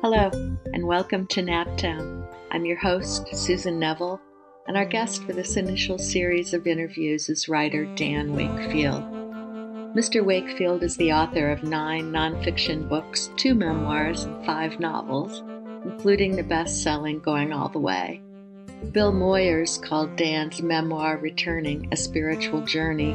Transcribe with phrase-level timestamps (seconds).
[0.00, 0.30] Hello,
[0.72, 2.26] and welcome to Naptown.
[2.50, 4.18] I'm your host, Susan Neville,
[4.66, 9.02] and our guest for this initial series of interviews is writer Dan Wakefield.
[9.94, 10.24] Mr.
[10.24, 15.42] Wakefield is the author of nine nonfiction books, two memoirs, and five novels,
[15.84, 18.22] including the best selling Going All the Way.
[18.92, 23.14] Bill Moyers called Dan's memoir Returning a Spiritual Journey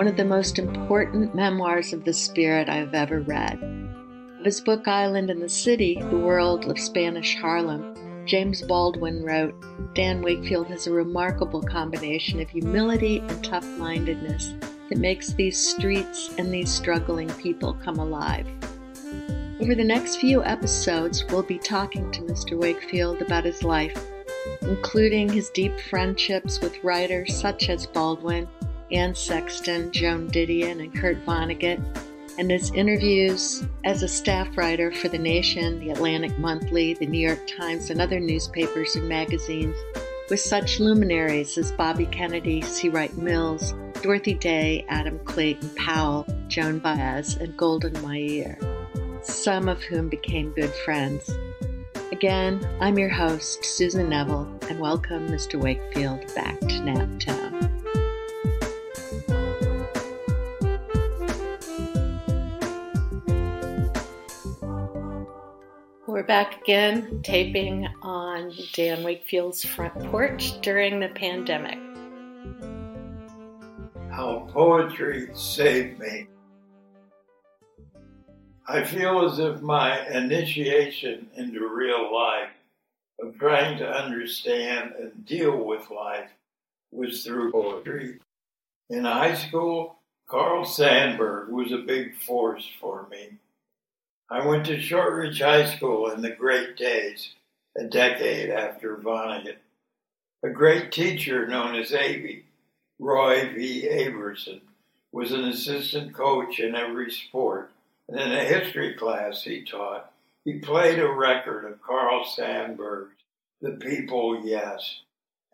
[0.00, 3.62] one of the most important memoirs of the spirit I have ever read.
[4.38, 9.54] Of his book Island in the City, The World of Spanish Harlem, James Baldwin wrote
[9.94, 14.54] Dan Wakefield has a remarkable combination of humility and tough mindedness
[14.88, 18.46] that makes these streets and these struggling people come alive.
[19.60, 22.58] Over the next few episodes, we'll be talking to Mr.
[22.58, 24.02] Wakefield about his life,
[24.62, 28.48] including his deep friendships with writers such as Baldwin,
[28.92, 31.80] Anne Sexton, Joan Didion, and Kurt Vonnegut,
[32.38, 37.26] and his interviews as a staff writer for The Nation, The Atlantic Monthly, The New
[37.26, 39.76] York Times, and other newspapers and magazines
[40.30, 42.88] with such luminaries as Bobby Kennedy, C.
[42.88, 48.56] Wright Mills, Dorothy Day, Adam Clayton Powell, Joan Baez, and Golda Meir,
[49.22, 51.30] some of whom became good friends.
[52.12, 55.60] Again, I'm your host, Susan Neville, and welcome Mr.
[55.60, 57.79] Wakefield back to Naptown.
[66.10, 71.78] We're back again, taping on Dan Wakefield's front porch during the pandemic.
[74.10, 76.26] How poetry saved me.
[78.66, 82.50] I feel as if my initiation into real life,
[83.22, 86.30] of trying to understand and deal with life,
[86.90, 88.18] was through poetry.
[88.88, 93.38] In high school, Carl Sandburg was a big force for me.
[94.32, 97.34] I went to Shortridge High School in the great days,
[97.76, 99.56] a decade after Vonnegut.
[100.44, 102.44] A great teacher known as Avy,
[103.00, 103.88] Roy V.
[103.88, 104.60] Averson,
[105.10, 107.72] was an assistant coach in every sport,
[108.08, 110.12] and in a history class he taught,
[110.44, 113.16] he played a record of Carl Sandburg's
[113.60, 115.00] The People Yes,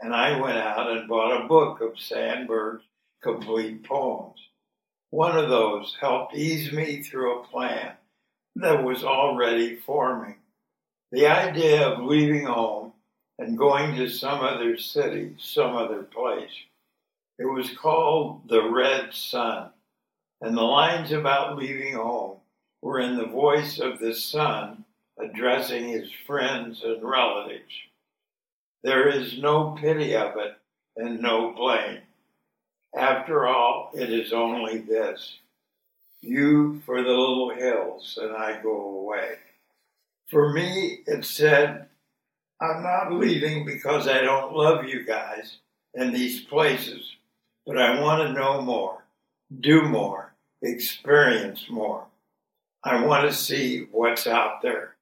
[0.00, 2.84] and I went out and bought a book of Sandburg's
[3.22, 4.38] complete poems.
[5.09, 7.94] One of those helped ease me through a plan
[8.56, 10.36] that was already forming.
[11.12, 12.92] The idea of leaving home
[13.38, 16.50] and going to some other city, some other place.
[17.38, 19.70] It was called The Red Sun,
[20.40, 22.38] and the lines about leaving home
[22.80, 24.84] were in the voice of the sun
[25.18, 27.72] addressing his friends and relatives.
[28.82, 30.56] There is no pity of it
[30.96, 32.00] and no blame.
[32.96, 35.38] After all, it is only this
[36.26, 39.37] you for the little hills, and I go away.
[40.26, 41.87] For me, it said,
[42.60, 45.59] I'm not leaving because I don't love you guys
[45.94, 47.16] and these places,
[47.66, 49.04] but I want to know more,
[49.60, 52.06] do more, experience more.
[52.82, 54.94] I want to see what's out there.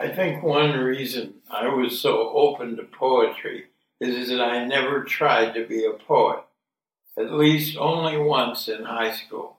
[0.00, 3.66] I think one reason I was so open to poetry
[4.00, 6.42] is that I never tried to be a poet,
[7.18, 9.58] at least only once in high school.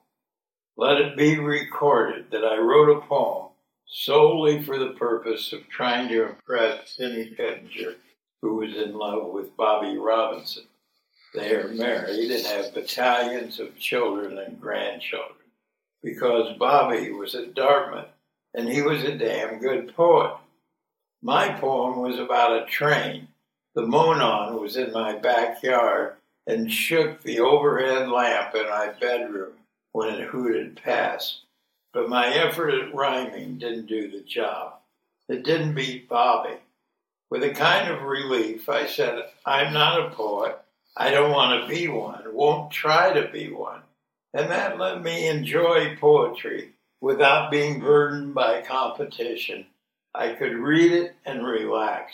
[0.81, 3.49] Let it be recorded that I wrote a poem
[3.85, 7.97] solely for the purpose of trying to impress Cindy Pettinger,
[8.41, 10.63] who was in love with Bobby Robinson.
[11.35, 15.51] They are married and have battalions of children and grandchildren
[16.01, 18.09] because Bobby was at Dartmouth
[18.55, 20.35] and he was a damn good poet.
[21.21, 23.27] My poem was about a train.
[23.75, 26.15] The Monon was in my backyard
[26.47, 29.53] and shook the overhead lamp in my bedroom
[29.91, 31.41] when it hooted past.
[31.93, 34.75] But my effort at rhyming didn't do the job.
[35.27, 36.57] It didn't beat Bobby.
[37.29, 40.59] With a kind of relief, I said, I'm not a poet.
[40.95, 43.81] I don't want to be one, won't try to be one.
[44.33, 49.65] And that let me enjoy poetry without being burdened by competition.
[50.13, 52.11] I could read it and relax.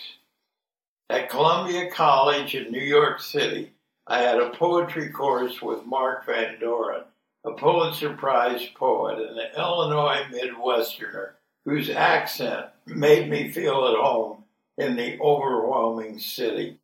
[1.09, 3.71] At Columbia College in New York City,
[4.05, 7.03] I had a poetry course with Mark Van Doren
[7.47, 11.31] a Pulitzer Prize poet and an Illinois Midwesterner
[11.63, 14.43] whose accent made me feel at home
[14.77, 16.77] in the overwhelming city.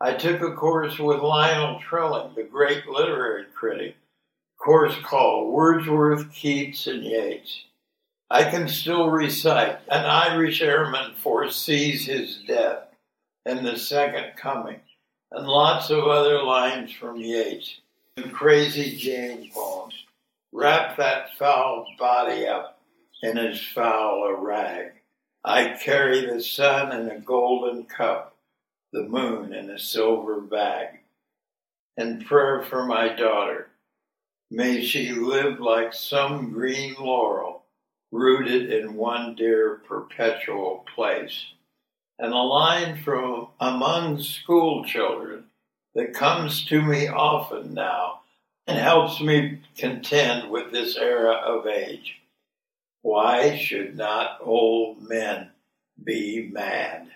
[0.00, 3.96] I took a course with Lionel Trilling, the great literary critic,
[4.58, 7.64] course called Wordsworth, Keats, and Yeats.
[8.30, 12.84] I can still recite An Irish Airman Foresees His Death
[13.44, 14.80] and The Second Coming,
[15.32, 17.80] and lots of other lines from Yeats.
[18.28, 19.94] Crazy Jane poems.
[20.52, 22.80] wrap that foul body up
[23.22, 24.92] in as foul a rag.
[25.44, 28.36] I carry the sun in a golden cup,
[28.92, 31.00] the moon in a silver bag.
[31.96, 33.68] And prayer for my daughter.
[34.50, 37.62] May she live like some green laurel,
[38.10, 41.46] rooted in one dear perpetual place.
[42.18, 45.44] And a line from among school children
[45.94, 48.20] that comes to me often now
[48.66, 52.20] and helps me contend with this era of age.
[53.02, 55.50] Why should not old men
[56.02, 57.08] be mad?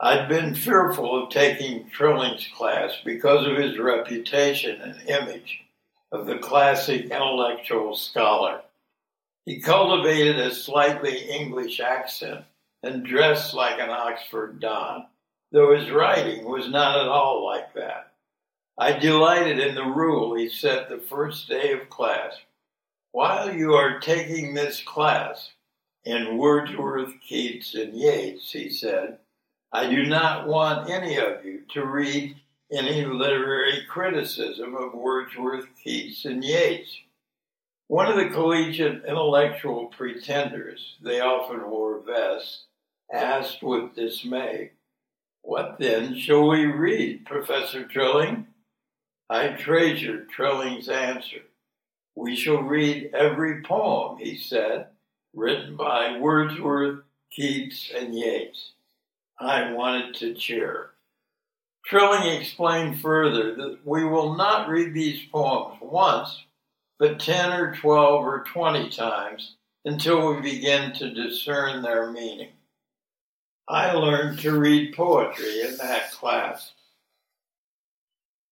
[0.00, 5.64] I'd been fearful of taking Trilling's class because of his reputation and image
[6.12, 8.62] of the classic intellectual scholar.
[9.44, 12.44] He cultivated a slightly English accent
[12.82, 15.06] and dressed like an Oxford Don,
[15.52, 18.12] though his writing was not at all like that.
[18.78, 22.34] I delighted in the rule he set the first day of class.
[23.12, 25.52] While you are taking this class
[26.04, 29.18] in Wordsworth, Keats, and Yeats, he said,
[29.72, 32.36] I do not want any of you to read
[32.70, 36.96] any literary criticism of Wordsworth, Keats, and Yeats.
[37.88, 42.66] One of the collegiate intellectual pretenders, they often wore vests,
[43.12, 44.72] asked with dismay,
[45.48, 48.48] What then shall we read, Professor Trilling?
[49.30, 51.40] I treasured Trilling's answer.
[52.14, 54.88] We shall read every poem, he said,
[55.32, 57.00] written by Wordsworth,
[57.34, 58.72] Keats, and Yeats.
[59.40, 60.90] I wanted to cheer.
[61.86, 66.44] Trilling explained further that we will not read these poems once,
[66.98, 69.56] but 10 or 12 or 20 times
[69.86, 72.50] until we begin to discern their meaning.
[73.70, 76.72] I learned to read poetry in that class.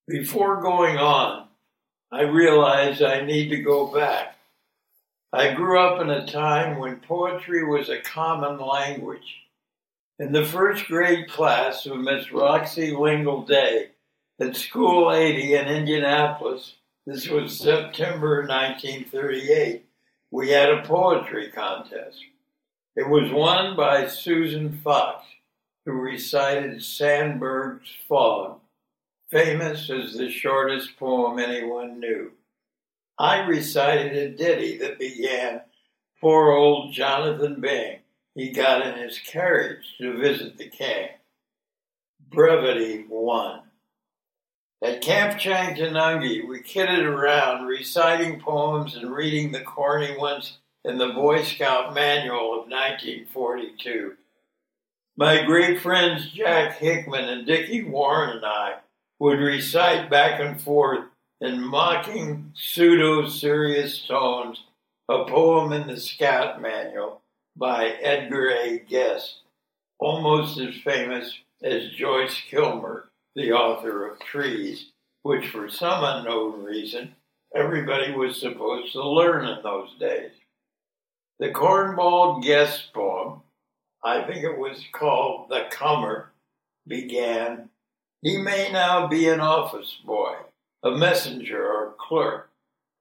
[0.06, 1.48] Before going on,
[2.12, 4.36] I realized I need to go back.
[5.32, 9.38] I grew up in a time when poetry was a common language.
[10.18, 13.92] In the first grade class of Miss Roxy Lingle Day
[14.38, 16.74] at School 80 in Indianapolis,
[17.06, 19.82] this was September 1938,
[20.30, 22.18] we had a poetry contest.
[22.96, 25.26] It was won by Susan Fox,
[25.84, 28.60] who recited Sandburg's Fog,
[29.30, 32.32] famous as the shortest poem anyone knew.
[33.18, 35.60] I recited a ditty that began,
[36.20, 37.98] Poor old Jonathan Byng
[38.34, 41.08] he got in his carriage to visit the king.
[42.30, 43.62] Brevity won.
[44.82, 51.08] At Camp Changtanungi, we kidded around, reciting poems and reading the corny ones in the
[51.08, 54.14] Boy Scout manual of 1942.
[55.16, 58.74] My great friends Jack Hickman and Dickie Warren and I
[59.18, 61.06] would recite back and forth
[61.40, 64.62] in mocking, pseudo serious tones
[65.08, 67.20] a poem in the Scout manual
[67.56, 68.78] by Edgar A.
[68.78, 69.40] Guest,
[69.98, 74.92] almost as famous as Joyce Kilmer, the author of Trees,
[75.22, 77.16] which for some unknown reason
[77.54, 80.30] everybody was supposed to learn in those days.
[81.38, 83.42] The cornball Guest poem,
[84.04, 86.32] I think it was called The Comer,
[86.86, 87.68] began,
[88.22, 90.36] He may now be an office boy,
[90.82, 92.50] a messenger or clerk,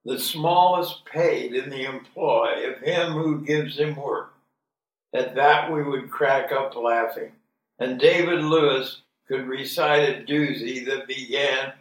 [0.03, 4.35] the smallest paid in the employ of him who gives him work
[5.15, 7.31] at that, we would crack up laughing.
[7.79, 11.71] And David Lewis could recite a doozy that began,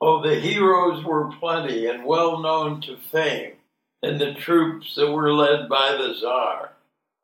[0.00, 3.53] Oh, the heroes were plenty and well known to fame,
[4.04, 6.72] and the troops that were led by the Czar.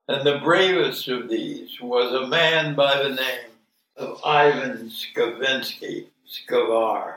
[0.08, 3.50] And the bravest of these was a man by the name
[3.96, 7.16] of Ivan Skavinsky, Skavar.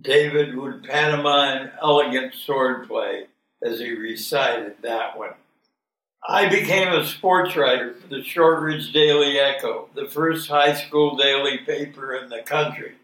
[0.00, 3.26] David would pantomime elegant swordplay
[3.64, 5.34] as he recited that one.
[6.26, 11.58] I became a sports writer for the Shortridge Daily Echo, the first high school daily
[11.58, 12.94] paper in the country.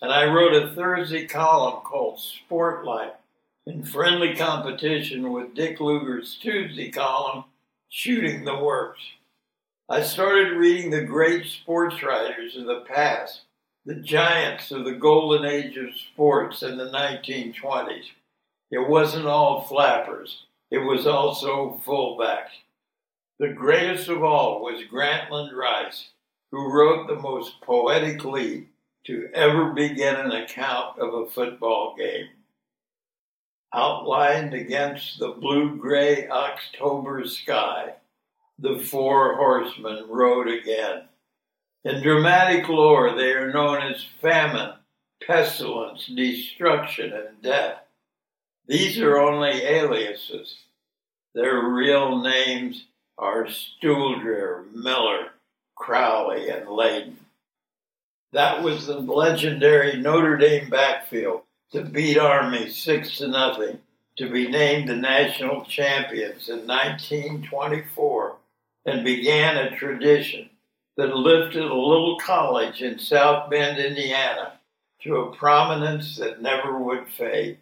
[0.00, 3.12] And I wrote a Thursday column called Sportlight
[3.66, 7.44] in friendly competition with Dick Lugar's Tuesday column,
[7.88, 9.00] Shooting the Works.
[9.88, 13.42] I started reading the great sports writers of the past,
[13.84, 18.06] the giants of the golden age of sports in the 1920s.
[18.72, 20.46] It wasn't all flappers.
[20.70, 22.62] It was also fullbacks.
[23.38, 26.08] The greatest of all was Grantland Rice,
[26.50, 28.66] who wrote the most poetic lead
[29.04, 32.28] to ever begin an account of a football game.
[33.74, 37.94] Outlined against the blue gray October sky,
[38.58, 41.04] the four horsemen rode again.
[41.84, 44.74] In dramatic lore, they are known as famine,
[45.26, 47.78] pestilence, destruction, and death.
[48.66, 50.58] These are only aliases.
[51.34, 52.84] Their real names
[53.16, 55.30] are Stuhldreher, Miller,
[55.76, 57.16] Crowley, and Layden.
[58.32, 63.78] That was the legendary Notre Dame backfield to beat Army six to nothing
[64.16, 68.36] to be named the national champions in 1924
[68.84, 70.50] and began a tradition
[70.98, 74.52] that lifted a little college in South Bend, Indiana
[75.02, 77.58] to a prominence that never would fade.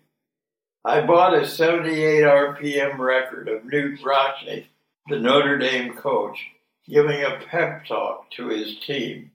[0.85, 4.67] I bought a 78 RPM record of Knute Rockne,
[5.09, 6.47] the Notre Dame coach,
[6.88, 9.31] giving a pep talk to his team.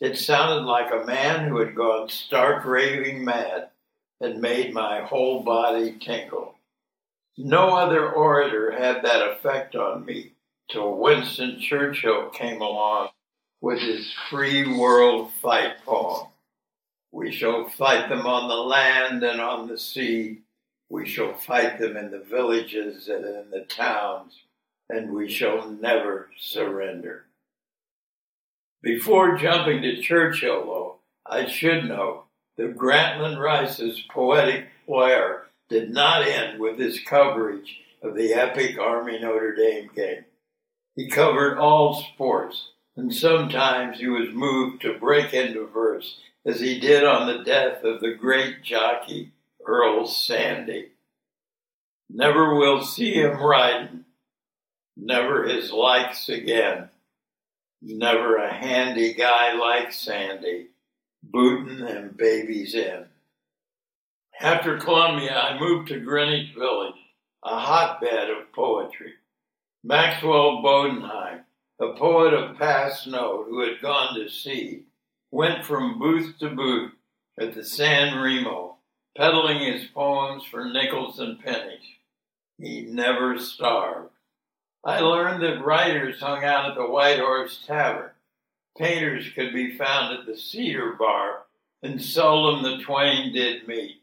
[0.00, 3.70] It sounded like a man who had gone stark raving mad
[4.20, 6.54] and made my whole body tingle.
[7.36, 10.32] No other orator had that effect on me
[10.70, 13.10] till Winston Churchill came along
[13.60, 16.28] with his free world fight poem.
[17.12, 20.40] We shall fight them on the land and on the sea.
[20.88, 24.34] We shall fight them in the villages and in the towns,
[24.88, 27.24] and we shall never surrender.
[28.82, 30.96] Before jumping to Churchill, though,
[31.26, 32.25] I should note
[32.56, 39.18] that Grantland Rice's poetic flair did not end with his coverage of the epic Army
[39.18, 40.24] Notre Dame game.
[40.94, 46.80] He covered all sports, and sometimes he was moved to break into verse, as he
[46.80, 49.32] did on the death of the great jockey
[49.66, 50.86] Earl Sande.
[52.08, 54.04] Never will see him riding,
[54.96, 56.88] never his likes again,
[57.82, 60.68] never a handy guy like Sande,
[61.30, 63.06] bootin' them babies in.
[64.40, 66.94] After Columbia, I moved to Greenwich Village,
[67.42, 69.14] a hotbed of poetry.
[69.82, 71.44] Maxwell Bodenheim,
[71.80, 74.84] a poet of past note who had gone to sea,
[75.30, 76.92] went from booth to booth
[77.38, 78.76] at the San Remo,
[79.16, 81.84] peddling his poems for nickels and pennies.
[82.58, 84.10] He never starved.
[84.84, 88.10] I learned that writers hung out at the White Horse Tavern.
[88.78, 91.44] Painters could be found at the Cedar Bar,
[91.82, 94.02] and seldom the twain did meet.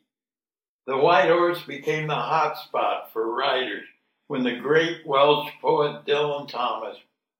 [0.87, 3.85] The White Horse became the hot spot for writers
[4.27, 6.97] when the great Welsh poet Dylan Thomas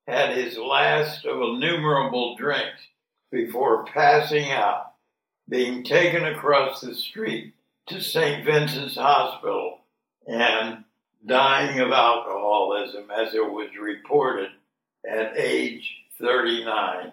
[0.08, 2.82] had his last of innumerable drinks
[3.32, 4.94] before passing out,
[5.50, 7.54] being taken across the street
[7.88, 8.46] to St.
[8.46, 9.80] Vincent's Hospital
[10.28, 10.84] and
[11.25, 14.50] dying of alcoholism as it was reported
[15.10, 17.12] at age 39.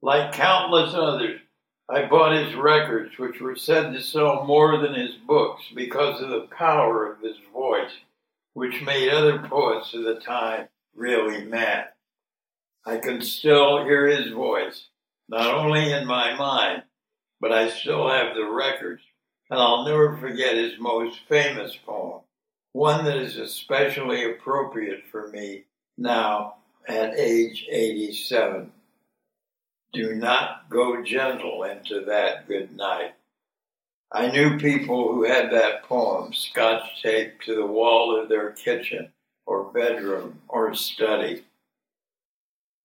[0.00, 1.40] Like countless others,
[1.88, 6.28] I bought his records, which were said to sell more than his books because of
[6.28, 7.90] the power of his voice,
[8.52, 11.88] which made other poets of the time really mad.
[12.86, 14.88] I can still hear his voice,
[15.28, 16.84] not only in my mind,
[17.40, 19.02] but I still have the records,
[19.50, 22.20] and I'll never forget his most famous poem,
[22.72, 25.64] one that is especially appropriate for me
[25.96, 28.72] now at age 87.
[29.92, 33.14] Do not go gentle into that good night.
[34.12, 39.12] I knew people who had that poem scotch taped to the wall of their kitchen
[39.46, 41.44] or bedroom or study.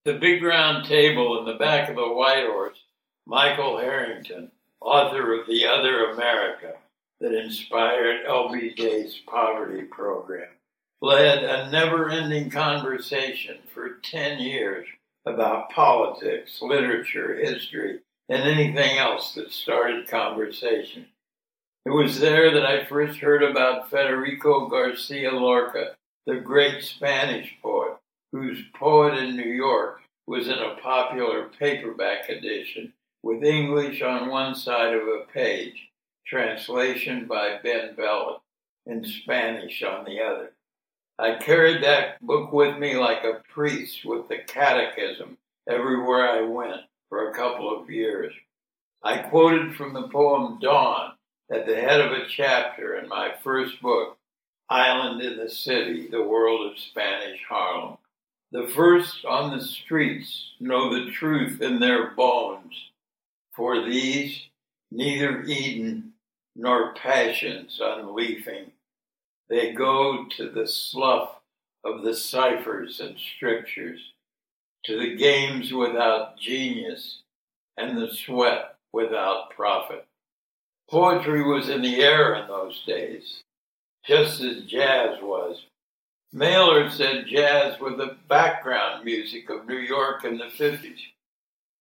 [0.05, 2.79] The big round table in the back of the White Horse,
[3.25, 6.73] Michael Harrington, author of The Other America,
[7.19, 10.49] that inspired LBJ's poverty program,
[11.01, 14.87] led a never ending conversation for 10 years
[15.25, 17.99] about politics, literature, history,
[18.29, 21.05] and anything else that started conversation.
[21.85, 27.97] It was there that I first heard about Federico Garcia Lorca, the great Spanish poet,
[28.31, 34.55] whose Poet in New York was in a popular paperback edition with English on one
[34.55, 35.89] side of a page,
[36.25, 38.39] translation by Ben Belitt,
[38.85, 40.52] and Spanish on the other.
[41.23, 45.37] I carried that book with me like a priest with the catechism
[45.69, 48.33] everywhere I went for a couple of years.
[49.01, 51.13] I quoted from the poem Dawn
[51.49, 54.17] at the head of a chapter in my first book,
[54.67, 57.99] Island in the City, The World of Spanish Harlem.
[58.51, 62.75] The first on the streets know the truth in their bones.
[63.55, 64.41] For these,
[64.91, 66.15] neither Eden
[66.53, 68.72] nor passions unleafing
[69.49, 71.39] they go to the slough
[71.83, 73.99] of the ciphers and strictures,
[74.85, 77.21] to the games without genius
[77.77, 80.05] and the sweat without profit.
[80.89, 83.41] Poetry was in the air in those days,
[84.05, 85.65] just as jazz was.
[86.31, 90.99] Mailer said jazz was the background music of New York in the 50s.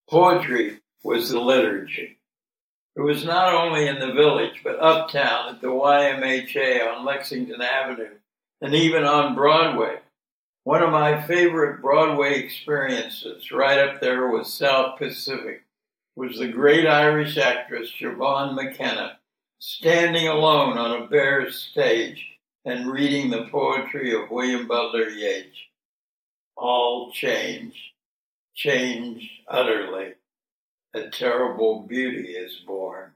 [0.08, 2.18] Poetry was the liturgy.
[2.94, 8.16] It was not only in the village, but uptown at the YMHA on Lexington Avenue,
[8.60, 10.00] and even on Broadway.
[10.64, 15.64] One of my favorite Broadway experiences, right up there with South Pacific,
[16.14, 19.18] was the great Irish actress Siobhan McKenna
[19.58, 25.56] standing alone on a bare stage and reading the poetry of William Butler Yeats.
[26.56, 27.78] All changed,
[28.54, 30.14] changed utterly.
[30.94, 33.12] A terrible beauty is born.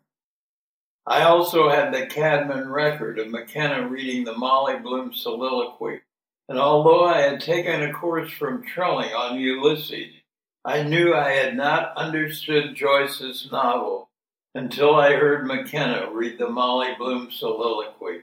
[1.07, 6.01] I also had the Caedmon record of McKenna reading the Molly Bloom soliloquy,
[6.49, 10.15] and although I had taken a course from Trilling on Ulysses,
[10.65, 14.09] I knew I had not understood Joyce's novel
[14.55, 18.23] until I heard McKenna read the Molly Bloom soliloquy.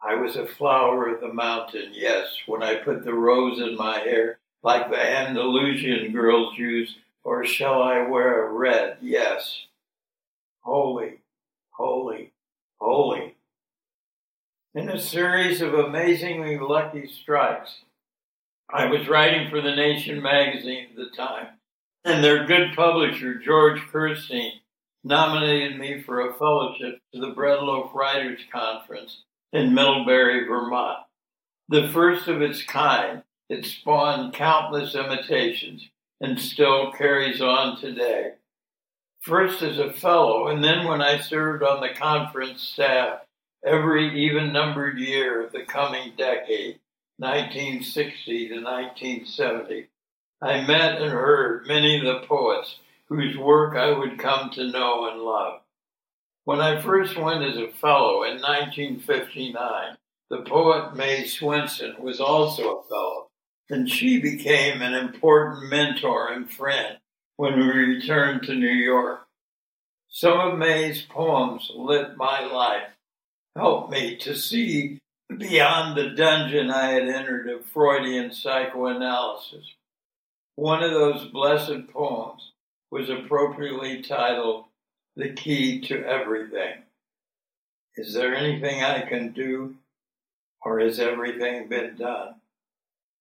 [0.00, 3.98] I was a flower of the mountain, yes, when I put the rose in my
[3.98, 8.98] hair like the Andalusian girls use, or shall I wear a red?
[9.00, 9.66] Yes.
[10.60, 11.20] Holy,
[11.70, 12.32] holy,
[12.80, 13.36] holy.
[14.74, 17.80] In a series of amazingly lucky strikes,
[18.72, 21.48] I was writing for the Nation magazine at the time,
[22.04, 24.52] and their good publisher, George Kirstein,
[25.02, 30.98] nominated me for a fellowship to the Breadloaf Writers Conference in Middlebury, Vermont.
[31.68, 35.88] The first of its kind, it spawned countless imitations
[36.20, 38.32] and still carries on today.
[39.22, 43.20] First as a fellow, and then when I served on the conference staff
[43.64, 46.78] every even numbered year of the coming decade,
[47.18, 49.88] 1960 to 1970,
[50.42, 52.76] I met and heard many of the poets
[53.10, 55.60] whose work I would come to know and love.
[56.44, 59.96] When I first went as a fellow in 1959,
[60.30, 63.29] the poet May Swenson was also a fellow,
[63.70, 66.98] and she became an important mentor and friend
[67.36, 69.26] when we returned to New York.
[70.08, 72.88] Some of May's poems lit my life,
[73.56, 74.98] helped me to see
[75.38, 79.74] beyond the dungeon I had entered of Freudian psychoanalysis.
[80.56, 82.50] One of those blessed poems
[82.90, 84.64] was appropriately titled
[85.14, 86.82] the key to everything.
[87.96, 89.76] Is there anything I can do,
[90.62, 92.39] or has everything been done?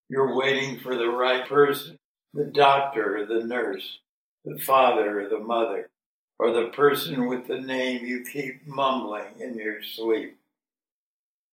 [0.10, 2.00] You're waiting for the right person,
[2.34, 4.00] the doctor or the nurse,
[4.43, 5.89] the father or the mother,
[6.39, 10.38] or the person with the name you keep mumbling in your sleep.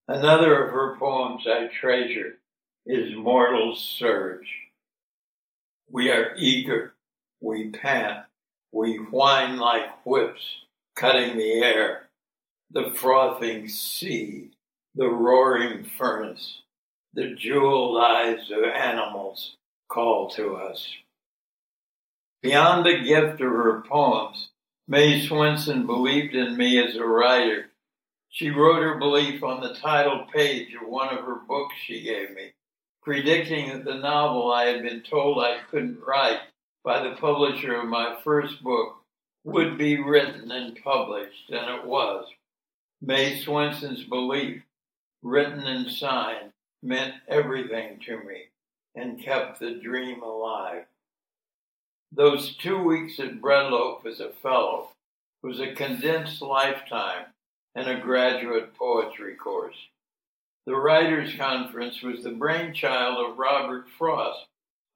[0.09, 2.39] Another of her poems I treasure
[2.87, 4.49] is Mortal's Surge.
[5.91, 6.95] We are eager,
[7.41, 8.25] we pant,
[8.73, 10.43] we whine like whips,
[10.95, 12.09] cutting the air,
[12.71, 14.51] the frothing sea,
[14.95, 16.63] the roaring furnace,
[17.17, 19.57] the jeweled eyes of animals
[19.89, 20.87] call to us.
[22.43, 24.51] Beyond the gift of her poems,
[24.87, 27.71] May Swenson believed in me as a writer.
[28.29, 32.35] She wrote her belief on the title page of one of her books she gave
[32.35, 32.53] me,
[33.03, 36.41] predicting that the novel I had been told I couldn't write
[36.85, 38.97] by the publisher of my first book
[39.43, 42.27] would be written and published, and it was.
[43.01, 44.63] May Swenson's belief,
[45.23, 46.53] written and signed,
[46.87, 48.45] meant everything to me
[48.95, 50.85] and kept the dream alive.
[52.13, 54.91] Those two weeks at Breadloaf as a fellow
[55.43, 57.27] was a condensed lifetime
[57.75, 59.77] and a graduate poetry course.
[60.67, 64.47] The Writers' Conference was the brainchild of Robert Frost,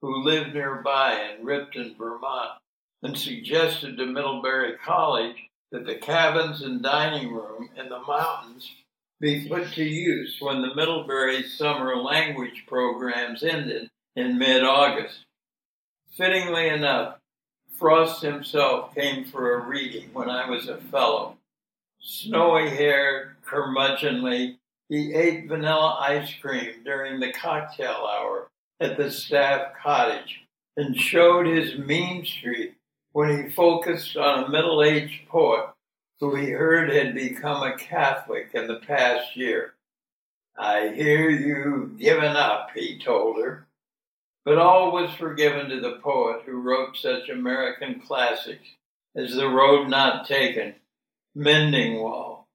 [0.00, 2.52] who lived nearby in Ripton, Vermont,
[3.02, 5.36] and suggested to Middlebury College
[5.72, 8.70] that the cabins and dining room in the mountains
[9.20, 15.24] be put to use when the Middlebury summer language programs ended in mid August.
[16.16, 17.16] Fittingly enough,
[17.78, 21.36] Frost himself came for a reading when I was a fellow.
[21.98, 24.56] Snowy haired, curmudgeonly,
[24.88, 28.48] he ate vanilla ice cream during the cocktail hour
[28.80, 30.42] at the staff cottage
[30.76, 32.74] and showed his mean streak
[33.12, 35.70] when he focused on a middle aged poet
[36.20, 39.74] who he heard had become a Catholic in the past year.
[40.56, 43.66] I hear you've given up, he told her.
[44.44, 48.68] But all was forgiven to the poet who wrote such American classics
[49.16, 50.74] as The Road Not Taken,
[51.34, 52.46] Mending Wall,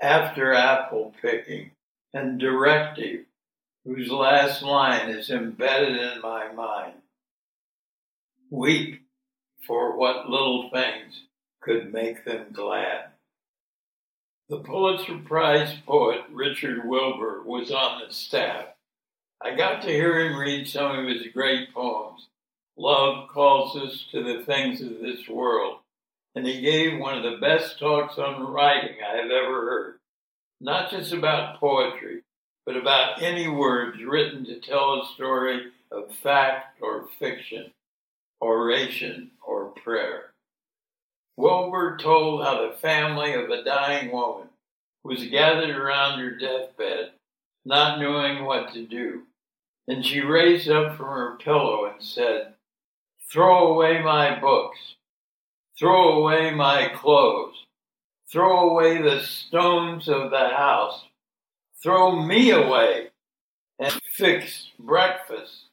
[0.00, 1.70] After Apple Picking,
[2.12, 3.24] and Directive,
[3.84, 6.94] whose last line is embedded in my mind.
[8.50, 9.02] Weep
[9.66, 11.22] for what little things
[11.66, 13.06] could make them glad.
[14.48, 18.66] The Pulitzer Prize poet Richard Wilbur was on the staff.
[19.42, 22.28] I got to hear him read some of his great poems.
[22.78, 25.78] Love calls us to the things of this world,
[26.36, 29.98] and he gave one of the best talks on writing I have ever heard.
[30.60, 32.22] Not just about poetry,
[32.64, 37.72] but about any words written to tell a story of fact or fiction,
[38.40, 40.30] oration or prayer.
[41.36, 44.48] Wilbur told how the family of a dying woman
[45.04, 47.12] was gathered around her deathbed,
[47.64, 49.22] not knowing what to do.
[49.86, 52.54] And she raised up from her pillow and said,
[53.30, 54.78] Throw away my books.
[55.78, 57.66] Throw away my clothes.
[58.30, 61.04] Throw away the stones of the house.
[61.82, 63.08] Throw me away
[63.78, 65.65] and fix breakfast.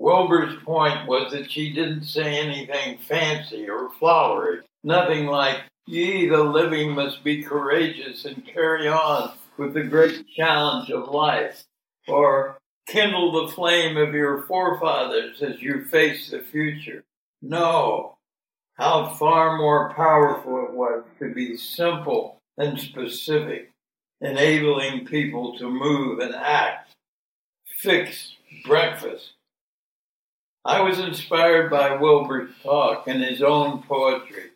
[0.00, 6.42] Wilbur's point was that she didn't say anything fancy or flowery, nothing like, ye the
[6.42, 11.64] living must be courageous and carry on with the great challenge of life,
[12.08, 17.04] or kindle the flame of your forefathers as you face the future.
[17.42, 18.16] No,
[18.78, 23.70] how far more powerful it was to be simple and specific,
[24.22, 26.94] enabling people to move and act.
[27.66, 29.34] Fix breakfast
[30.64, 34.50] I was inspired by Wilbur's talk and his own poetry.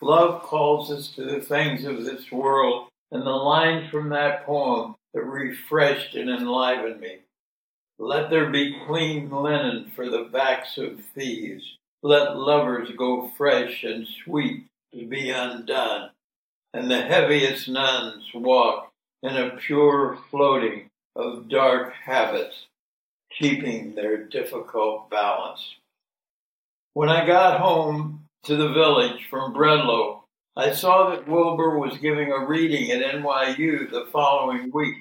[0.00, 4.96] Love calls us to the things of this world, and the lines from that poem
[5.14, 7.18] that refreshed and enlivened me.
[7.98, 11.76] Let there be clean linen for the backs of thieves.
[12.02, 16.10] Let lovers go fresh and sweet to be undone,
[16.74, 22.66] and the heaviest nuns walk in a pure floating of dark habits
[23.36, 25.76] keeping their difficult balance.
[26.94, 30.20] When I got home to the village from Breadloaf,
[30.56, 34.96] I saw that Wilbur was giving a reading at NYU the following week,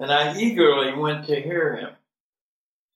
[0.00, 1.90] and I eagerly went to hear him.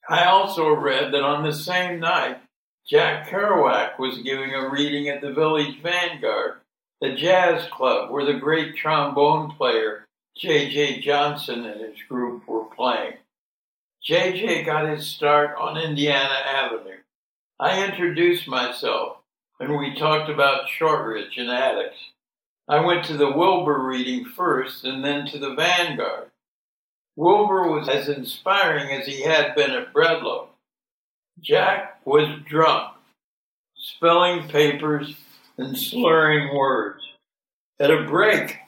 [0.08, 2.38] I also read that on the same night,
[2.86, 6.60] Jack Kerouac was giving a reading at the Village Vanguard,
[7.00, 10.04] the jazz club where the great trombone player
[10.36, 11.00] J.J.
[11.00, 13.14] Johnson and his group were playing.
[14.08, 16.98] JJ got his start on Indiana Avenue.
[17.58, 19.16] I introduced myself
[19.58, 21.96] and we talked about Shortridge and Attucks.
[22.68, 26.30] I went to the Wilbur reading first and then to the Vanguard.
[27.16, 30.48] Wilbur was as inspiring as he had been at Breadloaf.
[31.40, 32.94] Jack was drunk,
[33.76, 35.16] spelling papers
[35.56, 37.02] and slurring words.
[37.80, 38.58] At a break,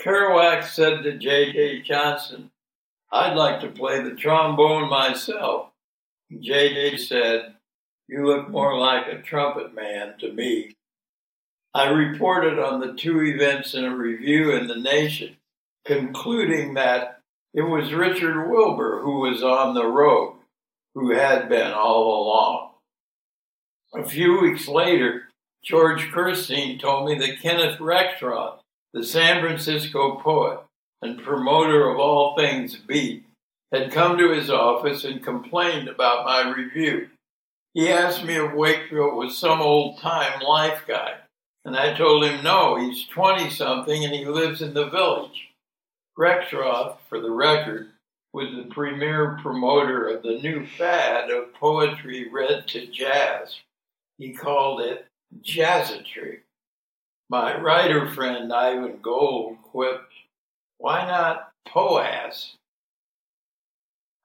[0.00, 1.82] Kerouac said to J.J.
[1.82, 2.50] Johnson,
[3.14, 5.68] I'd like to play the trombone myself.
[6.32, 7.54] JJ said,
[8.08, 10.74] You look more like a trumpet man to me.
[11.72, 15.36] I reported on the two events in a review in The Nation,
[15.84, 17.20] concluding that
[17.52, 20.34] it was Richard Wilbur who was on the road,
[20.96, 22.70] who had been all along.
[23.94, 25.28] A few weeks later,
[25.62, 28.58] George Kirstein told me that Kenneth Rexroth,
[28.92, 30.63] the San Francisco poet,
[31.04, 33.24] and promoter of all things beat,
[33.70, 37.08] had come to his office and complained about my review.
[37.74, 41.14] He asked me if Wakefield was some old time life guy,
[41.64, 45.50] and I told him no, he's 20 something and he lives in the village.
[46.18, 47.90] Rexroth, for the record,
[48.32, 53.60] was the premier promoter of the new fad of poetry read to jazz.
[54.18, 55.06] He called it
[55.42, 56.38] jazzatry.
[57.28, 60.13] My writer friend Ivan Gold quipped,
[60.84, 62.56] why not POAS?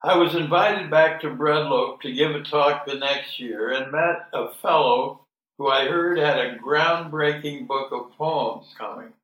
[0.02, 4.28] I was invited back to Breadloaf to give a talk the next year and met
[4.34, 5.24] a fellow
[5.56, 9.14] who I heard had a groundbreaking book of poems coming.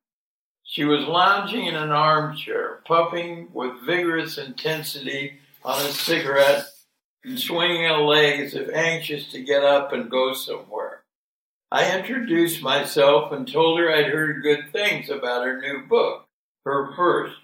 [0.63, 6.65] She was lounging in an armchair, puffing with vigorous intensity on a cigarette
[7.23, 11.03] and swinging a leg as if anxious to get up and go somewhere.
[11.71, 16.26] I introduced myself and told her I'd heard good things about her new book
[16.67, 17.35] her first.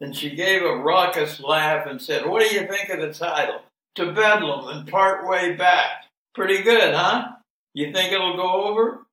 [0.00, 3.60] And she gave a raucous laugh and said, What do you think of the title?
[3.96, 6.04] To Bedlam and part way back.
[6.34, 7.32] Pretty good, huh?
[7.74, 9.06] You think it'll go over?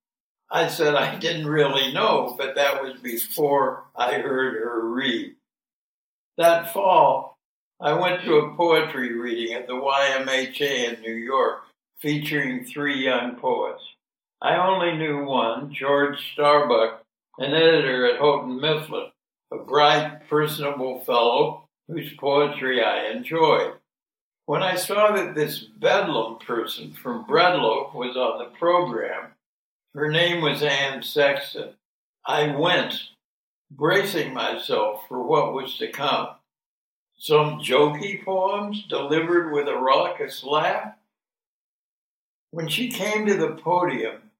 [0.52, 5.36] I said I didn't really know, but that was before I heard her read.
[6.38, 7.38] That fall,
[7.82, 11.64] I went to a poetry reading at the YMHA in New York
[12.00, 13.82] featuring three young poets.
[14.42, 17.02] I only knew one, George Starbuck,
[17.40, 19.10] an editor at Houghton Mifflin
[19.52, 23.74] a bright, personable fellow whose poetry I enjoyed.
[24.46, 29.32] When I saw that this Bedlam person from Breadloaf was on the program,
[29.94, 31.74] her name was Anne Sexton,
[32.26, 32.96] I went,
[33.72, 36.30] bracing myself for what was to come.
[37.18, 40.94] Some jokey poems delivered with a raucous laugh?
[42.52, 44.32] When she came to the podium,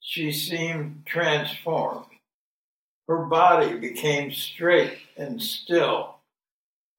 [0.00, 2.06] she seemed transformed.
[3.06, 6.16] Her body became straight and still.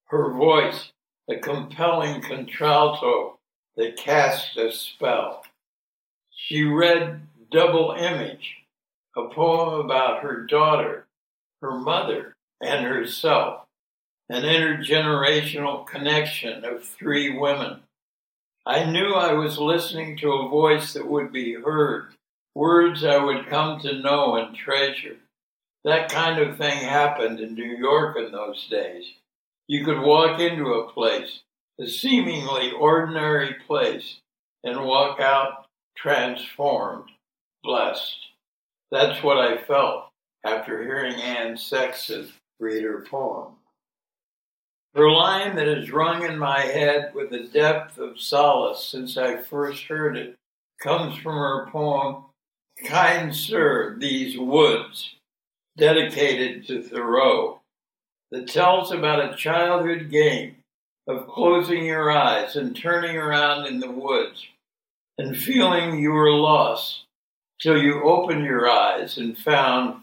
[0.06, 0.92] Her voice,
[1.28, 3.38] a compelling contralto
[3.76, 5.44] that cast a spell.
[6.30, 8.56] She read Double Image,
[9.16, 11.06] a poem about her daughter,
[11.60, 13.66] her mother, and herself,
[14.28, 17.80] an intergenerational connection of three women.
[18.64, 22.14] I knew I was listening to a voice that would be heard,
[22.54, 25.16] words I would come to know and treasure.
[25.86, 29.04] That kind of thing happened in New York in those days.
[29.68, 31.42] You could walk into a place,
[31.80, 34.18] a seemingly ordinary place,
[34.64, 37.10] and walk out transformed,
[37.62, 38.18] blessed.
[38.90, 40.08] That's what I felt
[40.44, 43.52] after hearing Anne Sexton read her poem.
[44.92, 49.36] Her line that has rung in my head with a depth of solace since I
[49.36, 50.34] first heard it
[50.82, 52.24] comes from her poem,
[52.84, 55.15] Kind Sir, These Woods,
[55.76, 57.60] dedicated to Thoreau,
[58.30, 60.56] that tells about a childhood game
[61.06, 64.46] of closing your eyes and turning around in the woods
[65.18, 67.04] and feeling you were lost
[67.60, 70.02] till you opened your eyes and found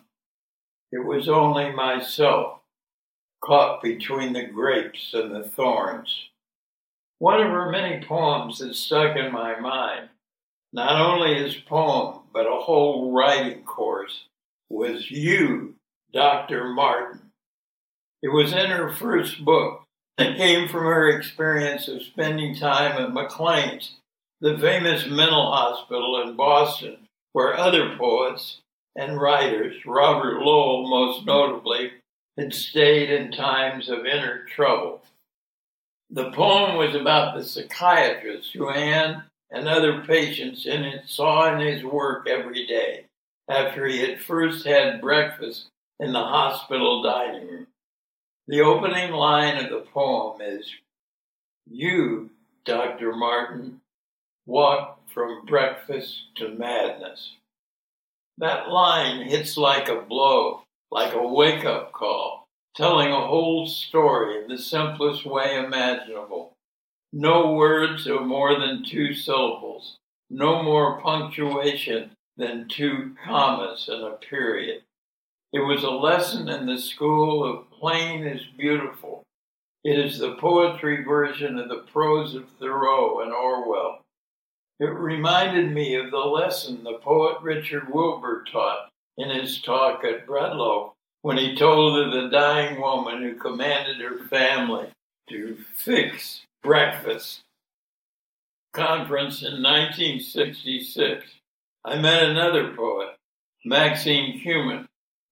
[0.92, 2.60] it was only myself
[3.44, 6.30] caught between the grapes and the thorns.
[7.20, 10.10] One of her many poems that stuck in my mind,
[10.72, 14.26] not only his poem, but a whole writing course,
[14.74, 15.76] was You,
[16.14, 16.74] Dr.
[16.74, 17.22] Martin.
[18.24, 19.84] It was in her first book.
[20.18, 23.98] It came from her experience of spending time at McLean's,
[24.42, 28.62] the famous mental hospital in Boston, where other poets
[28.96, 31.92] and writers, Robert Lowell most notably,
[32.38, 35.04] had stayed in times of inner trouble.
[36.10, 41.60] The poem was about the psychiatrist who Anne and other patients in it saw in
[41.60, 43.06] his work every day
[43.54, 45.68] after he had first had breakfast
[46.00, 47.68] in the hospital dining room.
[48.48, 50.70] The opening line of the poem is
[51.70, 52.32] You,
[52.66, 53.14] Dr.
[53.16, 53.82] Martin,
[54.46, 57.36] walk from breakfast to madness.
[58.40, 60.64] That line hits like a blow
[60.94, 66.54] like a wake up call, telling a whole story in the simplest way imaginable.
[67.12, 69.98] No words of more than two syllables,
[70.30, 74.84] no more punctuation than two commas and a period.
[75.52, 79.24] It was a lesson in the school of plain is beautiful.
[79.84, 84.00] It is the poetry version of the prose of Thoreau and Orwell.
[84.80, 90.26] It reminded me of the lesson the poet Richard Wilbur taught in his talk at
[90.26, 94.88] Breadloaf when he told of the dying woman who commanded her family
[95.30, 97.42] to fix breakfast.
[98.74, 101.26] Conference in 1966.
[101.86, 103.10] I met another poet,
[103.66, 104.88] Maxine Kumin,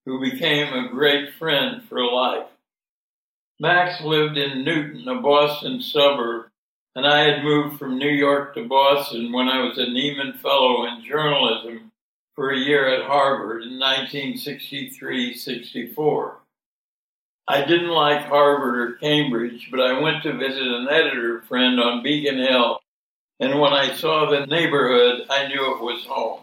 [0.06, 2.48] who became a great friend for life.
[3.58, 6.48] Max lived in Newton, a Boston suburb,
[6.94, 10.86] and I had moved from New York to Boston when I was a Nieman Fellow
[10.88, 11.92] in journalism
[12.36, 16.38] for a year at Harvard in 1963 64.
[17.48, 22.04] I didn't like Harvard or Cambridge, but I went to visit an editor friend on
[22.04, 22.81] Beacon Hill,
[23.42, 26.42] and when I saw the neighborhood, I knew it was home.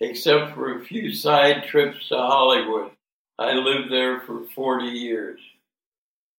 [0.00, 2.90] Except for a few side trips to Hollywood,
[3.38, 5.40] I lived there for 40 years.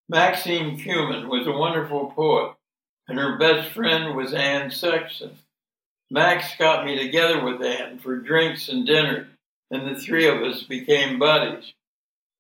[0.07, 2.53] Maxine Kumin was a wonderful poet,
[3.07, 5.31] and her best friend was Anne Sexton.
[6.11, 9.29] Max got me together with Anne for drinks and dinner,
[9.71, 11.73] and the three of us became buddies.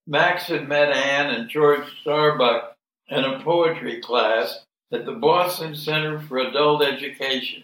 [0.05, 2.75] Max had met Anne and George Starbuck
[3.07, 7.63] in a poetry class at the Boston Center for Adult Education,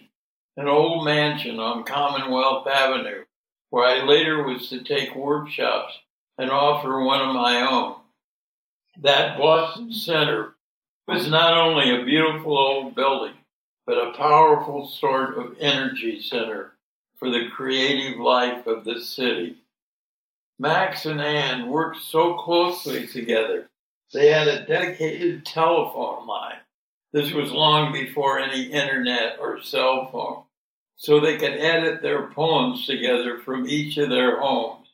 [0.56, 3.24] an old mansion on Commonwealth Avenue,
[3.70, 5.98] where I later was to take workshops
[6.38, 7.96] and offer one of my own.
[9.00, 10.54] That Boston Center
[11.06, 13.34] was not only a beautiful old building,
[13.86, 16.72] but a powerful sort of energy center
[17.16, 19.56] for the creative life of the city.
[20.58, 23.68] Max and Anne worked so closely together.
[24.12, 26.58] They had a dedicated telephone line.
[27.12, 30.42] This was long before any internet or cell phone.
[30.96, 34.88] So they could edit their poems together from each of their homes.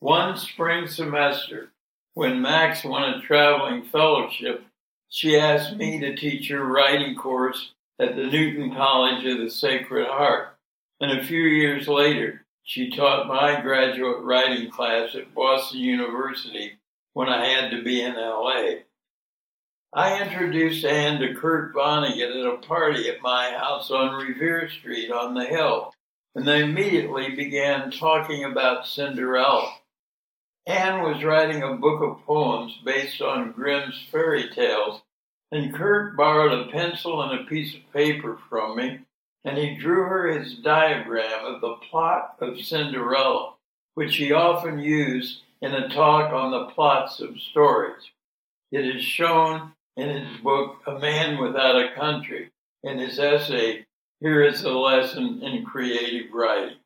[0.00, 1.70] One spring semester,
[2.14, 4.64] when Max won a traveling fellowship,
[5.08, 10.08] she asked me to teach her writing course at the Newton College of the Sacred
[10.08, 10.56] Heart.
[11.00, 16.72] And a few years later, she taught my graduate writing class at Boston University
[17.12, 18.82] when I had to be in LA.
[19.94, 25.10] I introduced Anne to Kurt Vonnegut at a party at my house on Revere Street
[25.10, 25.92] on the Hill
[26.34, 29.74] and they immediately began talking about Cinderella.
[30.66, 35.02] Anne was writing a book of poems based on Grimm's fairy tales,
[35.50, 39.00] and Kurt borrowed a pencil and a piece of paper from me,
[39.44, 43.54] and he drew her his diagram of the plot of Cinderella,
[43.94, 48.10] which he often used in a talk on the plots of stories.
[48.70, 52.50] It is shown in his book, A Man Without a Country,
[52.82, 53.84] in his essay,
[54.20, 56.76] Here is a Lesson in Creative Writing.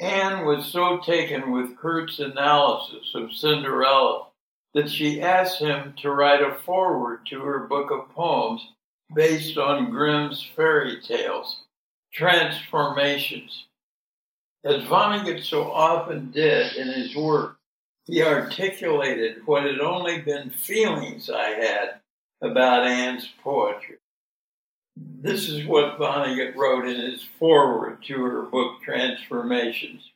[0.00, 4.26] Anne was so taken with Kurt's analysis of Cinderella
[4.74, 8.64] that she asked him to write a foreword to her book of poems
[9.14, 11.62] based on Grimm's fairy tales,
[12.12, 13.66] Transformations.
[14.64, 17.58] As Vonnegut so often did in his work,
[18.04, 21.97] he articulated what had only been feelings I had
[22.40, 23.96] about Anne's poetry.
[24.96, 30.10] This is what Vonnegut wrote in his foreword to her book Transformations.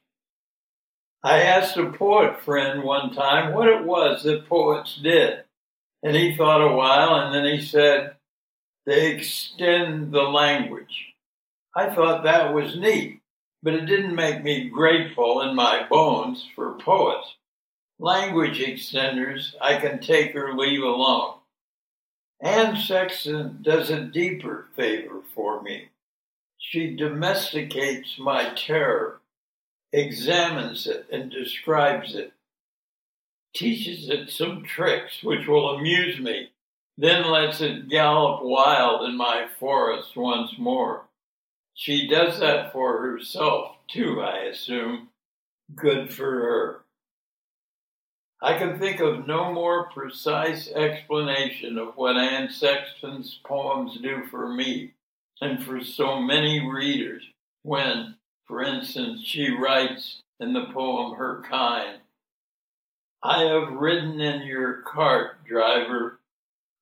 [1.22, 5.44] I asked a poet friend one time what it was that poets did,
[6.02, 8.16] and he thought a while and then he said,
[8.84, 11.12] they extend the language.
[11.76, 13.20] I thought that was neat,
[13.62, 17.36] but it didn't make me grateful in my bones for poets.
[18.00, 21.34] Language extenders I can take or leave alone.
[22.42, 25.90] Anne Sexton does a deeper favor for me.
[26.58, 29.20] She domesticates my terror,
[29.92, 32.32] examines it and describes it,
[33.54, 36.50] teaches it some tricks which will amuse me,
[36.98, 41.04] then lets it gallop wild in my forest once more.
[41.74, 45.10] She does that for herself too, I assume.
[45.76, 46.81] Good for her.
[48.44, 54.52] I can think of no more precise explanation of what Anne Sexton's poems do for
[54.52, 54.94] me
[55.40, 57.22] and for so many readers
[57.62, 58.16] when,
[58.48, 62.00] for instance, she writes in the poem Her Kind,
[63.22, 66.18] I have ridden in your cart, driver,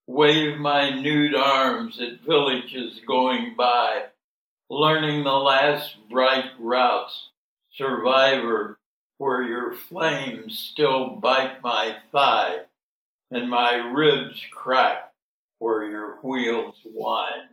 [0.07, 4.05] wave my nude arms at villages going by,
[4.67, 7.29] learning the last bright routes,
[7.71, 8.79] survivor,
[9.21, 12.55] where your flames still bite my thigh
[13.29, 15.13] and my ribs crack
[15.59, 17.49] where your wheels wind.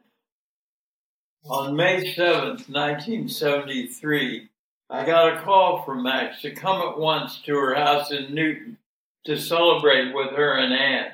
[1.44, 4.48] On May 7th, 1973,
[4.88, 8.78] I got a call from Max to come at once to her house in Newton
[9.26, 11.12] to celebrate with her and Anne.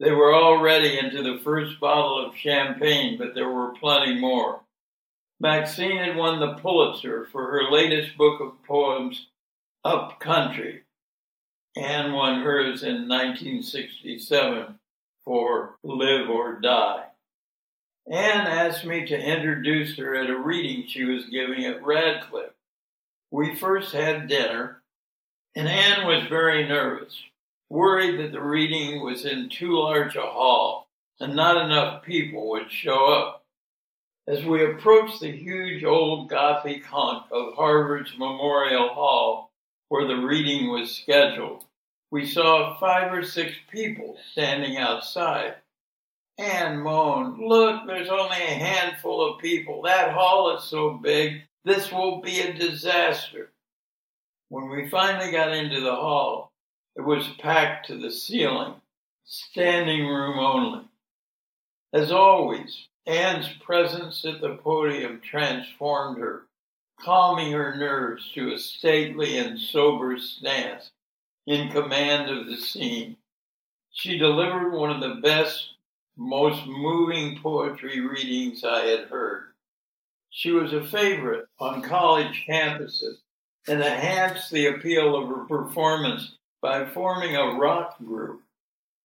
[0.00, 4.62] They were already into the first bottle of champagne, but there were plenty more.
[5.38, 9.28] Maxine had won the Pulitzer for her latest book of poems,
[9.84, 10.82] up country.
[11.76, 14.78] Anne won hers in 1967
[15.24, 17.04] for Live or Die.
[18.10, 22.54] Anne asked me to introduce her at a reading she was giving at Radcliffe.
[23.30, 24.82] We first had dinner,
[25.54, 27.16] and Anne was very nervous,
[27.68, 30.88] worried that the reading was in too large a hall
[31.20, 33.44] and not enough people would show up.
[34.26, 39.49] As we approached the huge old Gothic hunk of Harvard's Memorial Hall,
[39.90, 41.64] where the reading was scheduled,
[42.12, 45.56] we saw five or six people standing outside.
[46.38, 49.82] Anne moaned, Look, there's only a handful of people.
[49.82, 53.50] That hall is so big, this will be a disaster.
[54.48, 56.52] When we finally got into the hall,
[56.94, 58.74] it was packed to the ceiling,
[59.24, 60.84] standing room only.
[61.92, 66.46] As always, Anne's presence at the podium transformed her
[67.04, 70.90] calming her nerves to a stately and sober stance
[71.46, 73.16] in command of the scene.
[73.92, 75.74] She delivered one of the best,
[76.16, 79.44] most moving poetry readings I had heard.
[80.30, 83.16] She was a favorite on college campuses
[83.66, 88.42] and enhanced the appeal of her performance by forming a rock group,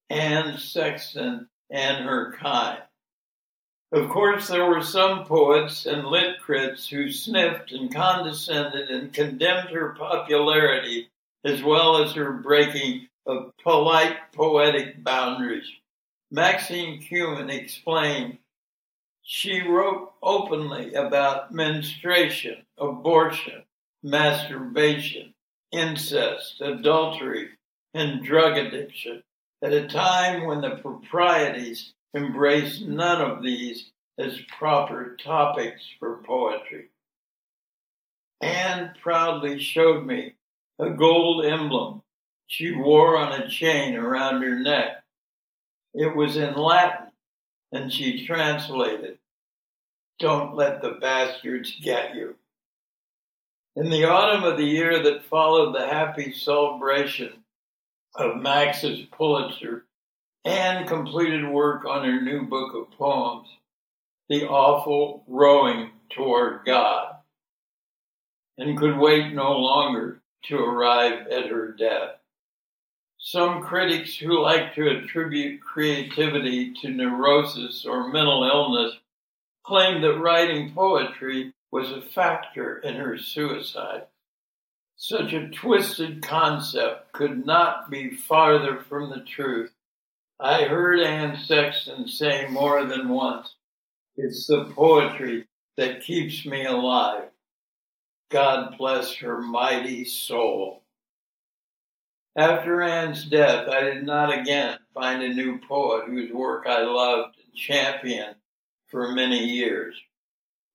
[0.10, 2.80] Anne Sexton and her kind.
[3.96, 9.70] Of course, there were some poets and lit crits who sniffed and condescended and condemned
[9.70, 11.08] her popularity
[11.46, 15.72] as well as her breaking of polite poetic boundaries.
[16.30, 18.38] Maxine Kumin explained
[19.24, 23.64] she wrote openly about menstruation, abortion,
[24.04, 25.34] masturbation,
[25.72, 27.52] incest, adultery,
[27.94, 29.24] and drug addiction
[29.62, 36.86] at a time when the proprieties embrace none of these as proper topics for poetry.
[38.42, 40.34] Anne proudly showed me
[40.80, 42.02] a gold emblem
[42.48, 45.04] she wore on a chain around her neck.
[45.94, 47.08] It was in Latin,
[47.72, 49.18] and she translated,
[50.20, 52.36] Don't let the bastards get you.
[53.76, 57.44] In the autumn of the year that followed the happy celebration
[58.16, 59.86] of Max's Pulitzer,
[60.46, 63.48] Anne completed work on her new book of poems,
[64.30, 67.16] The Awful Rowing Toward God,
[68.60, 72.20] and could wait no longer to arrive at her death.
[73.18, 78.94] Some critics who like to attribute creativity to neurosis or mental illness
[79.66, 84.04] claim that writing poetry was a factor in her suicide.
[84.96, 89.72] Such a twisted concept could not be farther from the truth.
[90.40, 93.56] I heard Anne Sexton say more than once,
[94.18, 97.30] it's the poetry that keeps me alive.
[98.30, 100.84] God bless her mighty soul.
[102.36, 107.38] After Anne's death, I did not again find a new poet whose work I loved
[107.38, 108.36] and championed
[108.88, 109.96] for many years.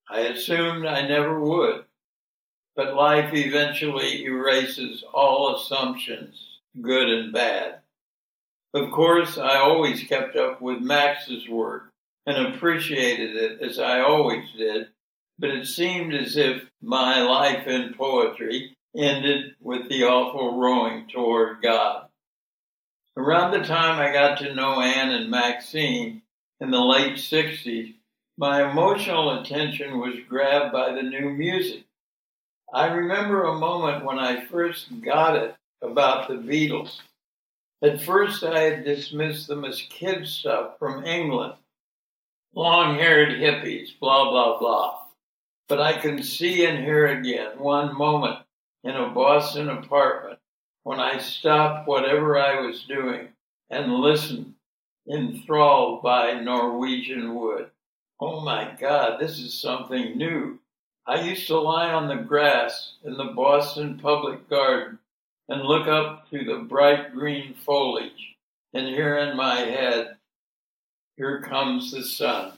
[0.08, 1.84] I assumed I never would,
[2.74, 7.79] but life eventually erases all assumptions, good and bad.
[8.72, 11.90] Of course, I always kept up with Max's work
[12.26, 14.88] and appreciated it as I always did,
[15.38, 21.62] but it seemed as if my life in poetry ended with the awful rowing toward
[21.62, 22.06] God.
[23.16, 26.22] Around the time I got to know Anne and Maxine
[26.60, 27.94] in the late 60s,
[28.38, 31.84] my emotional attention was grabbed by the new music.
[32.72, 37.00] I remember a moment when I first got it about the Beatles.
[37.82, 41.54] At first, I had dismissed them as kid stuff from England,
[42.54, 44.98] long haired hippies, blah, blah, blah.
[45.66, 48.40] But I can see and hear again one moment
[48.84, 50.38] in a Boston apartment
[50.82, 53.28] when I stopped whatever I was doing
[53.70, 54.54] and listened,
[55.10, 57.70] enthralled by Norwegian Wood.
[58.20, 60.58] Oh my God, this is something new.
[61.06, 64.98] I used to lie on the grass in the Boston Public Garden
[65.50, 68.36] and look up through the bright green foliage
[68.72, 70.16] and hear in my head,
[71.16, 72.52] Here comes the sun.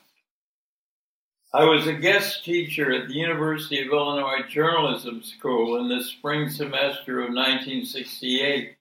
[1.54, 6.48] I was a guest teacher at the University of Illinois Journalism School in the spring
[6.48, 8.76] semester of 1968,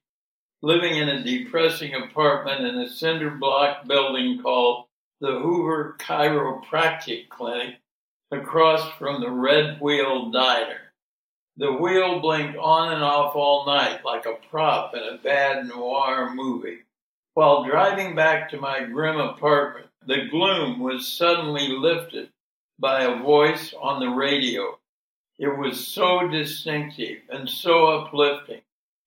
[0.61, 4.85] living in a depressing apartment in a cinder block building called
[5.21, 7.75] the Hoover Chiropractic Clinic
[8.31, 10.90] across from the Red Wheel Diner.
[11.57, 16.33] The wheel blinked on and off all night like a prop in a bad noir
[16.33, 16.79] movie.
[17.33, 22.31] While driving back to my grim apartment, the gloom was suddenly lifted
[22.79, 24.79] by a voice on the radio.
[25.37, 28.61] It was so distinctive and so uplifting.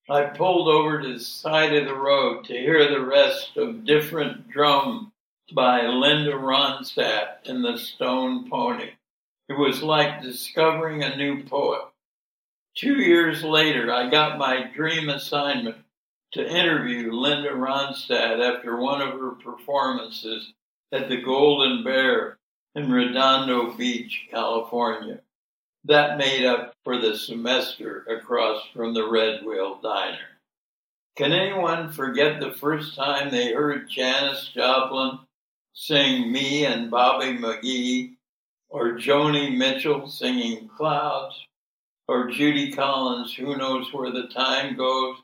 [0.09, 4.51] I pulled over to the side of the road to hear the rest of different
[4.51, 5.13] drum
[5.53, 8.91] by Linda Ronstadt in The Stone Pony.
[9.49, 11.85] It was like discovering a new poet.
[12.77, 15.77] Two years later, I got my dream assignment
[16.33, 20.53] to interview Linda Ronstadt after one of her performances
[20.91, 22.39] at the Golden Bear
[22.75, 25.21] in Redondo Beach, California.
[25.85, 30.19] That made up for the semester across from the Red Wheel Diner.
[31.17, 35.21] Can anyone forget the first time they heard Janis Joplin
[35.75, 38.15] sing Me and Bobby McGee,
[38.69, 41.47] or Joni Mitchell singing Clouds,
[42.09, 45.17] or Judy Collins, Who Knows Where the Time Goes.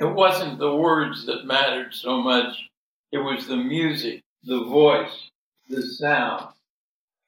[0.00, 2.68] It wasn't the words that mattered so much,
[3.12, 5.30] it was the music, the voice,
[5.68, 6.48] the sound.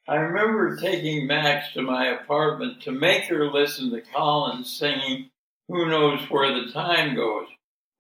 [0.09, 5.31] I remember taking Max to my apartment to make her listen to Collins singing
[5.69, 7.49] Who Knows Where the Time Goes.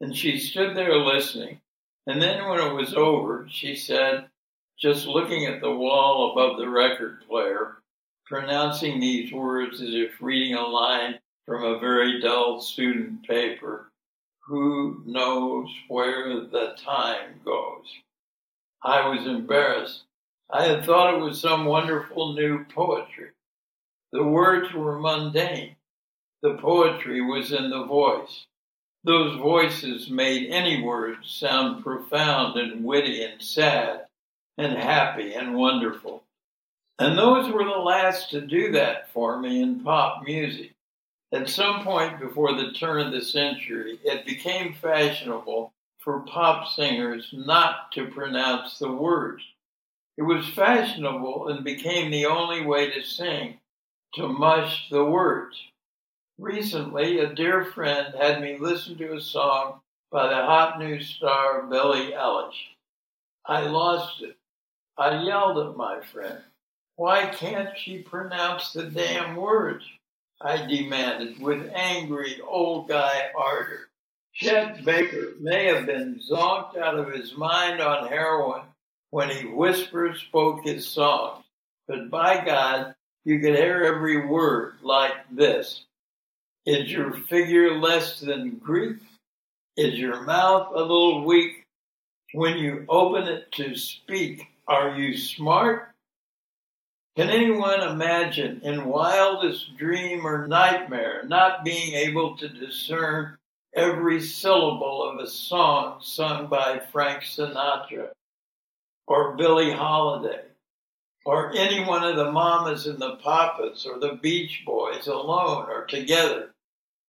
[0.01, 1.61] And she stood there listening.
[2.07, 4.27] And then when it was over, she said,
[4.79, 7.77] just looking at the wall above the record player,
[8.27, 11.15] pronouncing these words as if reading a line
[11.47, 13.91] from a very dull student paper.
[14.47, 17.87] Who knows where the time goes?
[18.83, 20.03] I was embarrassed.
[20.51, 23.31] I had thought it was some wonderful new poetry.
[24.13, 25.77] The words were mundane.
[26.43, 28.47] The poetry was in the voice.
[29.05, 34.07] Those voices made any words sound profound and witty and sad
[34.59, 36.25] and happy and wonderful.
[36.99, 40.73] And those were the last to do that for me in pop music.
[41.33, 47.29] At some point before the turn of the century, it became fashionable for pop singers
[47.33, 49.43] not to pronounce the words.
[50.17, 53.59] It was fashionable and became the only way to sing,
[54.15, 55.57] to mush the words.
[56.39, 59.81] Recently, a dear friend had me listen to a song
[60.11, 62.55] by the hot new star Billie Eilish.
[63.45, 64.37] I lost it.
[64.97, 66.41] I yelled at my friend,
[66.97, 69.85] Why can't she pronounce the damn words?
[70.41, 73.89] I demanded with angry old guy ardor.
[74.35, 78.63] Chet Baker may have been zonked out of his mind on heroin
[79.11, 81.45] when he whisper spoke his songs,
[81.87, 82.95] but by God,
[83.25, 85.85] you could hear every word like this.
[86.67, 88.99] Is your figure less than Greek?
[89.77, 91.65] Is your mouth a little weak?
[92.33, 95.95] When you open it to speak, are you smart?
[97.17, 103.39] Can anyone imagine in wildest dream or nightmare not being able to discern
[103.75, 108.11] every syllable of a song sung by Frank Sinatra
[109.07, 110.43] or Billie Holiday
[111.25, 115.87] or any one of the mamas and the papas or the Beach Boys alone or
[115.87, 116.51] together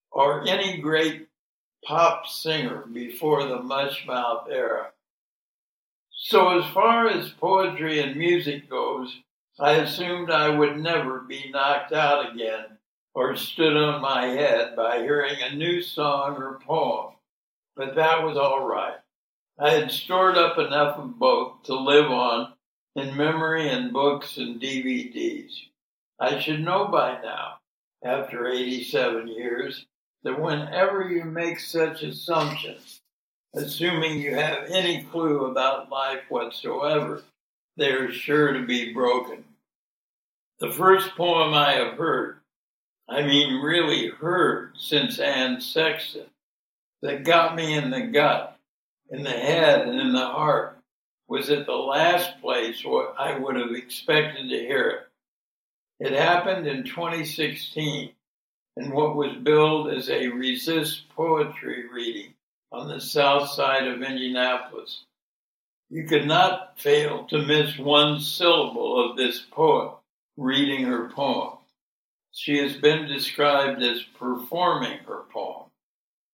[0.09, 1.27] or any great
[1.83, 4.91] pop singer before the mushmouth era.
[6.13, 9.13] So as far as poetry and music goes,
[9.59, 12.77] I assumed I would never be knocked out again
[13.15, 17.15] or stood on my head by hearing a new song or poem,
[17.75, 18.97] but that was all right.
[19.57, 22.53] I had stored up enough of both to live on
[22.95, 25.53] in memory and books and DVDs.
[26.19, 27.57] I should know by now,
[28.03, 29.87] after 87 years,
[30.21, 33.01] that whenever you make such assumptions,
[33.55, 37.23] assuming you have any clue about life whatsoever,
[37.77, 39.43] they are sure to be broken.
[40.59, 42.39] The first poem I have heard,
[43.07, 46.25] I mean really heard since Anne Sexton,
[47.03, 48.57] that got me in the gut,
[49.11, 50.79] in the head, and in the heart,
[51.27, 54.89] was at the last place where I would have expected to hear
[55.99, 56.07] it.
[56.07, 58.13] It happened in 2016
[58.77, 62.33] in what was billed as a resist poetry reading
[62.71, 65.03] on the south side of Indianapolis.
[65.91, 69.96] You could not fail to miss one syllable of this poet
[70.37, 71.57] reading her poem.
[72.31, 75.65] She has been described as performing her poem.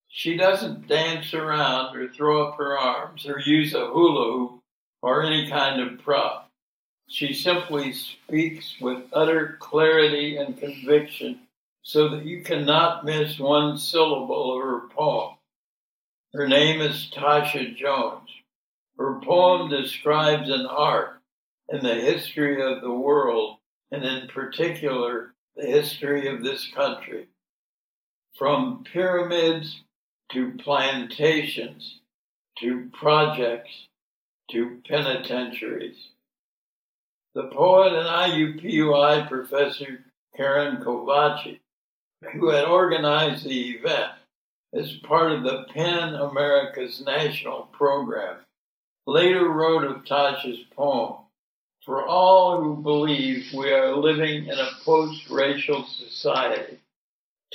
[0.09, 4.59] She doesn't dance around or throw up her arms or use a hula hoop
[5.01, 6.51] or any kind of prop.
[7.07, 11.39] She simply speaks with utter clarity and conviction
[11.81, 15.35] so that you cannot miss one syllable of her poem.
[16.33, 18.29] Her name is Tasha Jones.
[18.97, 21.21] Her poem describes an art
[21.69, 23.57] and the history of the world
[23.93, 27.27] and in particular the history of this country.
[28.35, 29.81] From pyramids
[30.31, 31.99] to plantations
[32.57, 33.87] to projects
[34.49, 36.09] to penitentiaries.
[37.35, 40.03] The poet and IUPUI professor
[40.35, 41.59] Karen Kovacik,
[42.33, 44.13] who had organized the event
[44.73, 48.37] as part of the PEN America's national program,
[49.05, 51.22] later wrote of Tasha's poem
[51.85, 56.79] for all who believe we are living in a post-racial society.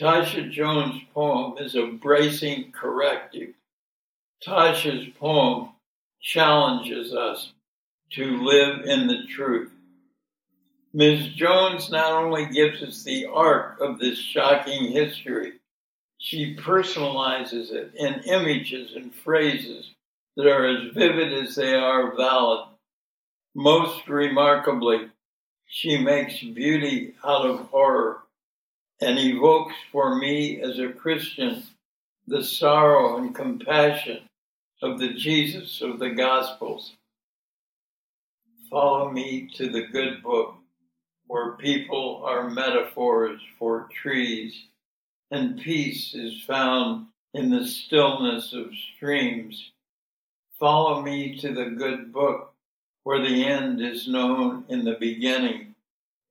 [0.01, 3.55] Tasha Jones' poem is a bracing corrective.
[4.47, 5.71] Tasha's poem
[6.21, 7.53] challenges us
[8.11, 9.73] to live in the truth.
[10.93, 11.35] Ms.
[11.35, 15.55] Jones not only gives us the arc of this shocking history,
[16.19, 19.95] she personalizes it in images and phrases
[20.37, 22.69] that are as vivid as they are valid.
[23.61, 25.09] Most remarkably,
[25.67, 28.21] she makes beauty out of horror
[29.01, 31.65] and evokes for me as a Christian
[32.29, 34.21] the sorrow and compassion
[34.81, 36.93] of the Jesus of the Gospels.
[38.71, 40.55] Follow me to the good book
[41.27, 44.67] where people are metaphors for trees
[45.33, 49.73] and peace is found in the stillness of streams.
[50.61, 52.48] Follow me to the good book
[53.09, 55.75] where the end is known in the beginning,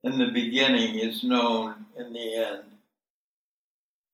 [0.03, 2.65] and the beginning is known in the end.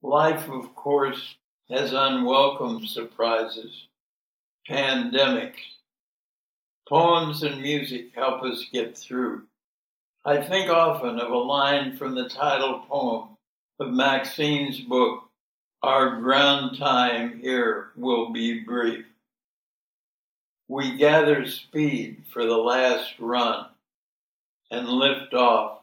[0.01, 1.35] Life, of course,
[1.69, 3.87] has unwelcome surprises,
[4.65, 5.59] pandemics.
[6.87, 9.41] Poems and music help us get through.
[10.23, 13.35] I think often of a line from the title poem
[13.81, 15.23] of Maxine's book,
[15.81, 19.03] Our Ground Time Here Will Be Brief
[20.73, 23.67] we gather speed for the last run
[24.71, 25.81] and lift off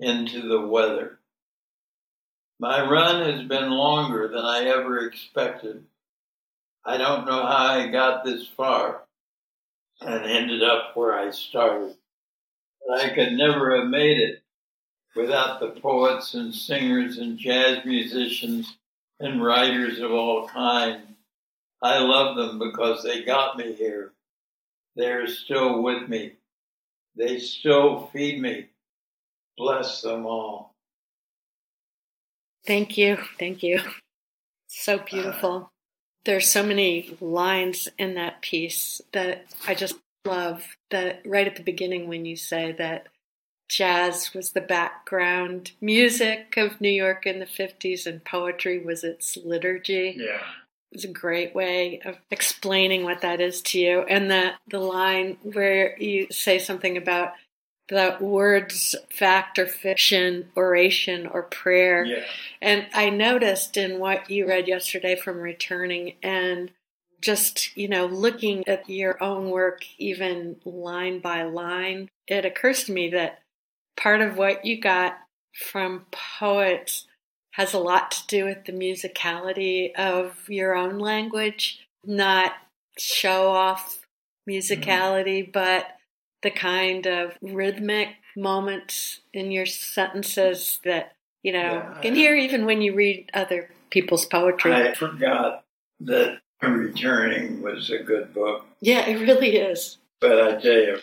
[0.00, 1.20] into the weather.
[2.58, 5.84] My run has been longer than I ever expected.
[6.84, 9.04] I don't know how I got this far
[10.00, 11.94] and ended up where I started.
[12.84, 14.42] But I could never have made it
[15.14, 18.76] without the poets and singers and jazz musicians
[19.20, 21.06] and writers of all kinds
[21.82, 24.12] I love them because they got me here.
[24.96, 26.32] They're still with me.
[27.16, 28.66] They still feed me.
[29.56, 30.74] Bless them all.
[32.66, 33.18] Thank you.
[33.38, 33.80] Thank you.
[34.66, 35.56] So beautiful.
[35.56, 35.68] Uh,
[36.24, 40.64] There's so many lines in that piece that I just love.
[40.90, 43.06] That right at the beginning, when you say that
[43.68, 49.36] jazz was the background music of New York in the 50s and poetry was its
[49.36, 50.16] liturgy.
[50.18, 50.42] Yeah.
[50.96, 54.00] It's a great way of explaining what that is to you.
[54.00, 57.34] And that the line where you say something about
[57.90, 62.06] the words fact or fiction, oration or prayer.
[62.06, 62.24] Yeah.
[62.62, 66.70] And I noticed in what you read yesterday from returning and
[67.20, 72.92] just, you know, looking at your own work, even line by line, it occurs to
[72.92, 73.42] me that
[73.98, 75.18] part of what you got
[75.52, 77.06] from poets
[77.56, 82.52] has a lot to do with the musicality of your own language, not
[82.98, 84.06] show off
[84.48, 85.52] musicality, mm-hmm.
[85.52, 85.86] but
[86.42, 92.66] the kind of rhythmic moments in your sentences that, you know, yeah, can hear even
[92.66, 94.74] when you read other people's poetry.
[94.74, 95.64] I forgot
[96.00, 98.66] that Returning was a good book.
[98.80, 99.96] Yeah, it really is.
[100.20, 100.98] But I tell you,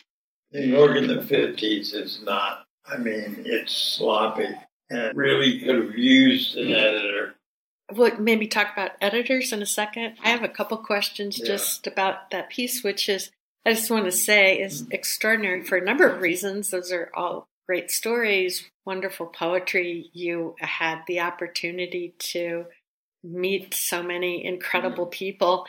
[0.51, 2.65] New York in the 50s is not.
[2.85, 4.49] I mean, it's sloppy
[4.89, 7.35] and really could have used an editor.
[7.91, 10.15] We'll maybe talk about editors in a second.
[10.23, 11.45] I have a couple questions yeah.
[11.45, 13.31] just about that piece, which is
[13.65, 14.91] I just want to say is mm-hmm.
[14.91, 16.69] extraordinary for a number of reasons.
[16.69, 20.09] Those are all great stories, wonderful poetry.
[20.13, 22.65] You had the opportunity to
[23.23, 25.11] meet so many incredible mm-hmm.
[25.11, 25.67] people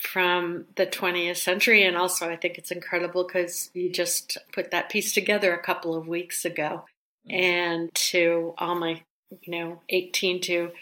[0.00, 1.84] from the 20th century.
[1.84, 5.94] And also, I think it's incredible because you just put that piece together a couple
[5.94, 6.84] of weeks ago.
[7.28, 9.02] And to all my,
[9.42, 10.72] you know, 18 to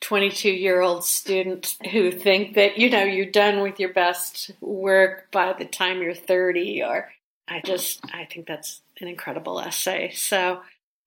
[0.00, 5.30] 22 year old students who think that, you know, you're done with your best work
[5.30, 7.10] by the time you're 30 or
[7.48, 10.10] I just, I think that's an incredible essay.
[10.12, 10.62] So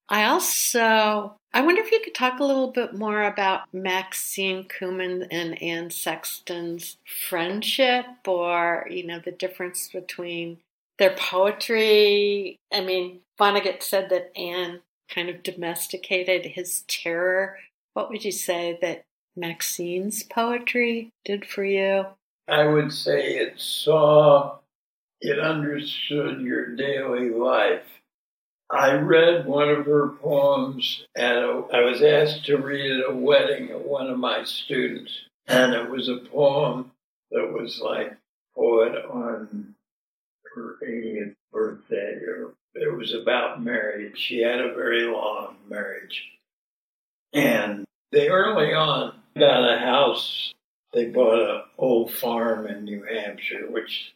[0.07, 5.27] I also, I wonder if you could talk a little bit more about Maxine Kumin
[5.29, 10.57] and Anne Sexton's friendship or, you know, the difference between
[10.99, 12.57] their poetry.
[12.71, 17.57] I mean, Vonnegut said that Anne kind of domesticated his terror
[17.93, 19.03] what would you say that
[19.35, 22.05] Maxine's poetry did for you?
[22.47, 24.59] I would say it saw,
[25.21, 27.83] it understood your daily life.
[28.71, 33.71] I read one of her poems, and I was asked to read at a wedding
[33.71, 35.11] of one of my students.
[35.47, 36.91] And it was a poem
[37.31, 38.15] that was like
[38.55, 39.75] poet on
[40.55, 44.17] her 80th birthday, or it was about marriage.
[44.17, 46.23] She had a very long marriage.
[47.33, 50.53] And they early on got a house.
[50.93, 54.13] They bought an old farm in New Hampshire, which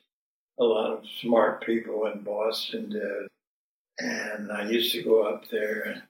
[0.59, 3.27] a lot of smart people in Boston did.
[3.99, 6.01] And I used to go up there and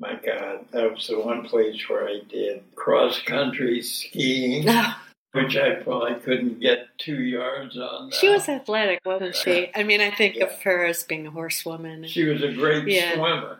[0.00, 4.64] my God, that was the one place where I did cross country skiing,
[5.32, 8.10] which I probably couldn't get two yards on.
[8.10, 8.16] Now.
[8.16, 9.70] She was athletic, wasn't she?
[9.74, 10.44] I mean, I think yeah.
[10.44, 12.06] of her as being a horsewoman.
[12.06, 13.14] She was a great yeah.
[13.14, 13.58] swimmer.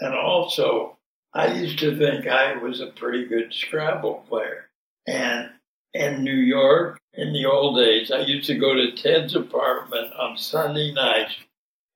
[0.00, 0.96] And also,
[1.32, 4.68] I used to think I was a pretty good Scrabble player.
[5.06, 5.50] And
[5.92, 10.36] in New York, in the old days, I used to go to Ted's apartment on
[10.36, 11.34] Sunday nights.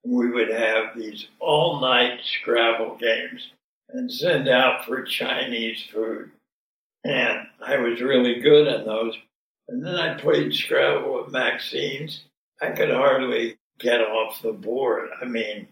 [0.05, 3.51] We would have these all night Scrabble games
[3.89, 6.31] and send out for Chinese food.
[7.03, 9.15] And I was really good in those.
[9.67, 12.23] And then I played Scrabble with Maxine's.
[12.61, 15.09] I could hardly get off the board.
[15.21, 15.67] I mean,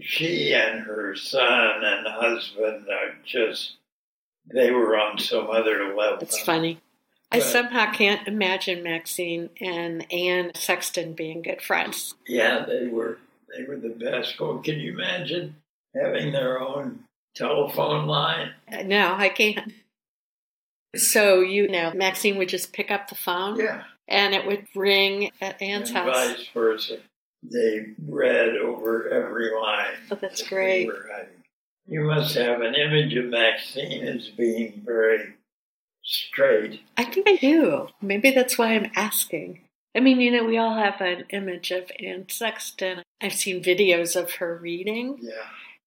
[0.00, 3.76] she and her son and husband are just,
[4.52, 6.18] they were on some other level.
[6.20, 6.80] It's funny.
[7.30, 12.14] But, I somehow can't imagine Maxine and Anne Sexton being good friends.
[12.26, 13.18] Yeah, they were.
[13.56, 14.38] They were the best.
[14.40, 15.56] Well, can you imagine
[15.94, 17.00] having their own
[17.34, 18.52] telephone line?
[18.84, 19.72] No, I can't.
[20.94, 25.30] So you know, Maxine would just pick up the phone, yeah, and it would ring
[25.40, 26.98] at Anne's and house, vice versa
[27.42, 29.94] they read over every line.
[30.10, 30.88] Oh, that's great.
[31.86, 35.34] You must have an image of Maxine as being very
[36.04, 36.80] straight.
[36.96, 37.88] I think I do.
[38.00, 39.60] Maybe that's why I'm asking.
[39.94, 43.02] I mean, you know, we all have an image of Anne Sexton.
[43.20, 45.18] I've seen videos of her reading.
[45.20, 45.32] Yeah.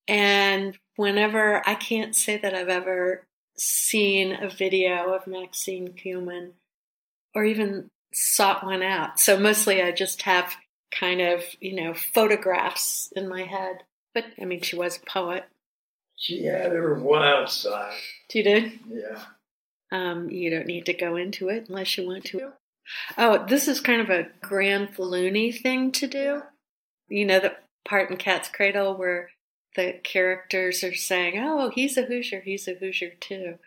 [0.08, 3.24] And whenever I can't say that I've ever
[3.58, 6.52] seen a video of Maxine Kumin
[7.34, 9.20] or even sought one out.
[9.20, 10.56] So mostly I just have
[10.92, 13.84] kind of, you know, photographs in my head.
[14.14, 15.46] But I mean, she was a poet.
[16.16, 17.98] She had her wild side.
[18.32, 18.80] She did?
[18.88, 19.22] Yeah.
[19.92, 22.54] Um, you don't need to go into it unless you want to.
[23.18, 26.42] Oh, this is kind of a Granfalloon thing to do.
[27.10, 29.30] You know, the part in Cat's Cradle where
[29.76, 32.42] the characters are saying, "Oh, he's a Hoosier.
[32.42, 33.60] He's a Hoosier too."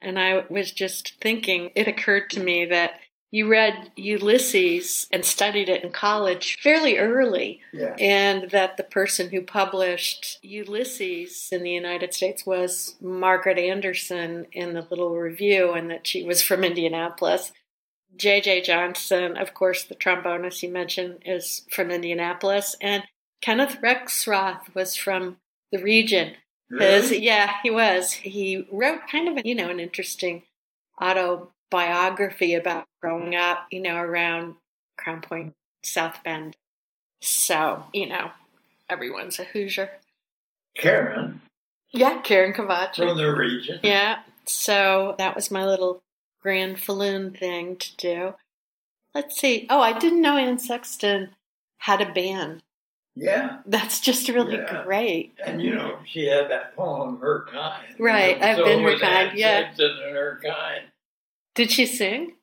[0.00, 3.00] And I was just thinking, it occurred to me that
[3.32, 7.96] you read Ulysses and studied it in college fairly early, Yeah.
[7.98, 14.74] and that the person who published Ulysses in the United States was Margaret Anderson in
[14.74, 17.52] the Little Review, and that she was from Indianapolis.
[18.16, 18.62] J.J.
[18.62, 23.02] Johnson, of course, the trombonist you mentioned, is from Indianapolis, and
[23.42, 25.38] Kenneth Rexroth was from
[25.72, 26.34] the region.
[26.70, 27.22] His, Really?
[27.24, 28.12] yeah, he was.
[28.12, 30.42] He wrote kind of, a, you know, an interesting
[31.00, 34.56] autobiography about growing up, you know, around
[34.96, 35.54] Crown Point,
[35.84, 36.56] South Bend.
[37.20, 38.30] So, you know,
[38.88, 39.90] everyone's a Hoosier.
[40.76, 41.40] Karen
[41.92, 42.96] Yeah, Karen Kovacik.
[42.96, 43.80] from the region.
[43.82, 46.02] Yeah, so that was my little
[46.44, 48.34] granfalloon thing to do.
[49.14, 49.66] Let's see.
[49.70, 51.30] Oh, I didn't know Anne Sexton
[51.78, 52.62] had a band.
[53.18, 53.58] Yeah.
[53.66, 54.82] That's just really Yeah.
[54.84, 55.34] great.
[55.44, 57.98] And you know, she had that poem, Her Kind.
[57.98, 59.72] Right, I've so been Her Kind, yeah.
[59.74, 60.84] Her Kind.
[61.54, 62.36] Did she sing?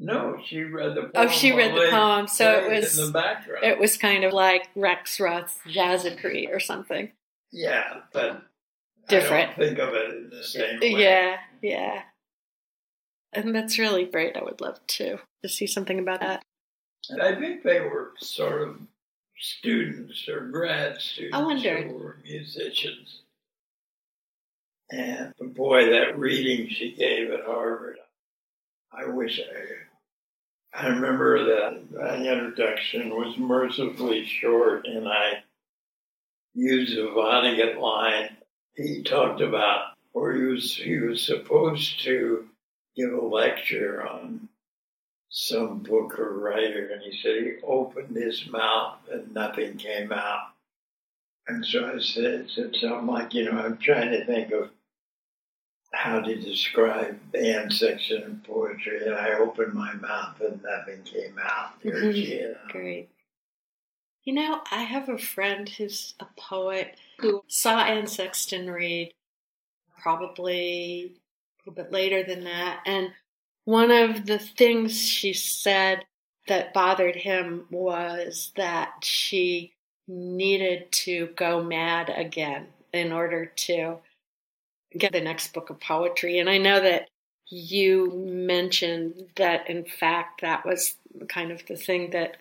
[0.00, 1.12] No, she read the poem.
[1.14, 3.64] Oh, she read the poem, so it was- in the background.
[3.64, 7.12] It was kind of like Rexroth's Jazzicree or something.
[7.52, 8.42] yeah, but
[9.08, 9.50] Different.
[9.50, 10.88] I don't think of it in the same way.
[10.90, 12.02] Yeah, yeah.
[13.32, 14.36] And that's really great.
[14.36, 16.42] I would love to to see something about that.
[17.08, 18.80] And I think they were sort of
[19.38, 21.82] students or grad students I wonder.
[21.82, 23.22] who were musicians.
[24.90, 27.96] And boy, that reading she gave at Harvard,
[28.92, 30.78] I wish I.
[30.84, 35.42] I remember that that introduction was mercifully short, and I
[36.54, 38.36] used a Vonnegut line.
[38.74, 42.48] He talked about where he was he was supposed to
[42.96, 44.48] give a lecture on
[45.34, 50.48] some book or writer, and he said he opened his mouth and nothing came out.
[51.48, 54.70] And so I said, said something like, you know, I'm trying to think of
[55.94, 61.38] how to describe Anne Sexton in poetry, and I opened my mouth and nothing came
[61.42, 61.72] out.
[61.82, 62.14] There Mhm.
[62.14, 62.56] she is.
[62.68, 63.08] Great.
[64.24, 69.14] You know, I have a friend who's a poet who saw Anne Sexton read
[70.00, 72.82] probably a little bit later than that.
[72.86, 73.12] And
[73.64, 76.04] one of the things she said
[76.48, 79.72] that bothered him was that she
[80.08, 83.98] needed to go mad again in order to
[84.98, 86.38] get the next book of poetry.
[86.38, 87.08] And I know that
[87.48, 90.96] you mentioned that, in fact, that was
[91.28, 92.38] kind of the thing that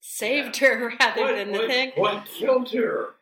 [0.00, 1.92] saved her rather What, than the what- thing.
[1.96, 3.14] what killed her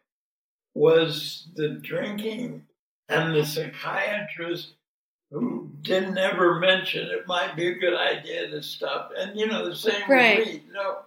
[0.74, 2.66] was the drinking
[3.08, 4.72] and the psychiatrist
[5.34, 9.10] who didn't ever mention it might be a good idea to stop.
[9.18, 10.38] And you know, the same Right.
[10.38, 10.62] with me.
[10.72, 10.98] No,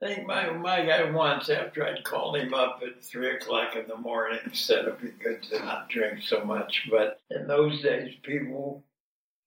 [0.00, 3.88] I think my my guy once after I'd called him up at three o'clock in
[3.88, 6.86] the morning said it'd be good to not drink so much.
[6.88, 8.84] But in those days, people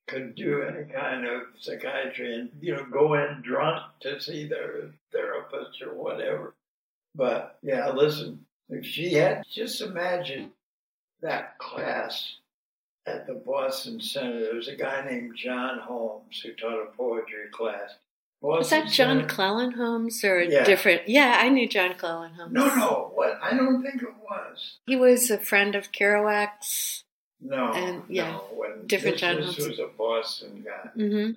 [0.07, 4.91] could do any kind of psychiatry and you know go in drunk to see their
[5.13, 6.53] therapist or whatever.
[7.15, 10.51] But yeah, listen, if she had just imagine
[11.21, 12.35] that class
[13.05, 14.39] at the Boston Center.
[14.41, 17.95] There was a guy named John Holmes who taught a poetry class.
[18.41, 20.63] Was Boston that John Center- Clellon Holmes or a Yeah.
[20.63, 21.07] different?
[21.07, 22.53] Yeah, I knew John Clellon Holmes.
[22.53, 23.39] No, no, what?
[23.41, 24.77] I don't think it was.
[24.87, 27.03] He was a friend of Kerouac's.
[27.39, 28.47] No, And, yeah, no.
[28.85, 29.67] Different this John was, Holmes.
[29.69, 30.89] was a Boston guy.
[30.97, 31.31] Mm-hmm.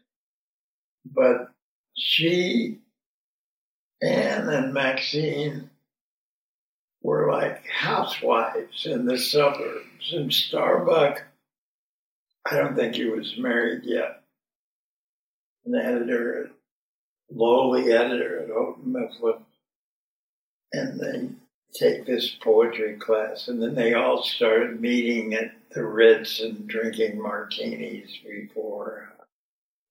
[1.07, 1.51] but
[1.97, 2.79] she,
[4.03, 5.71] Anne, and Maxine
[7.03, 10.13] were like housewives in the suburbs.
[10.13, 11.23] And Starbuck,
[12.47, 14.23] I don't think he was married yet.
[15.65, 16.51] An editor,
[17.31, 19.45] lowly editor at Houghton Mifflin.
[20.73, 21.29] And they
[21.75, 27.21] take this poetry class, and then they all started meeting at the Ritz and drinking
[27.21, 29.13] martinis before.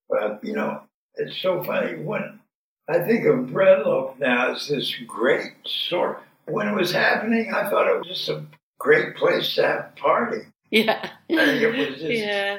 [0.09, 0.83] But, you know,
[1.15, 2.39] it's so funny when
[2.87, 6.21] I think of Breadloaf now as this great sort.
[6.45, 8.45] When it was happening, I thought it was just a
[8.77, 10.45] great place to have a party.
[10.73, 11.07] Yeah.
[11.27, 12.57] Think it was just, yeah.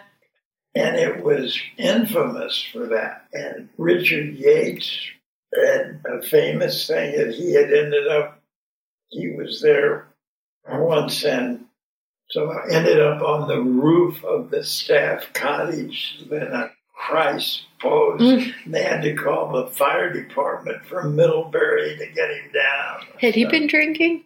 [0.77, 3.27] and it was infamous for that.
[3.33, 5.01] And Richard Yates
[5.53, 8.41] had a famous thing that he had ended up,
[9.09, 10.07] he was there
[10.69, 11.65] once and
[12.31, 18.21] so I ended up on the roof of the staff cottage in a Christ pose.
[18.21, 18.53] Mm.
[18.67, 23.07] They had to call the fire department from Middlebury to get him down.
[23.21, 24.25] Had he been drinking?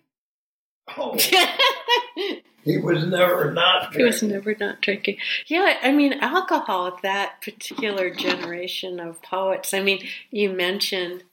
[0.97, 1.19] Oh,
[2.69, 4.29] he was never not He was drinking.
[4.37, 5.17] never not drinking.
[5.47, 9.73] Yeah, I mean, alcohol, that particular generation of poets.
[9.75, 11.25] I mean, you mentioned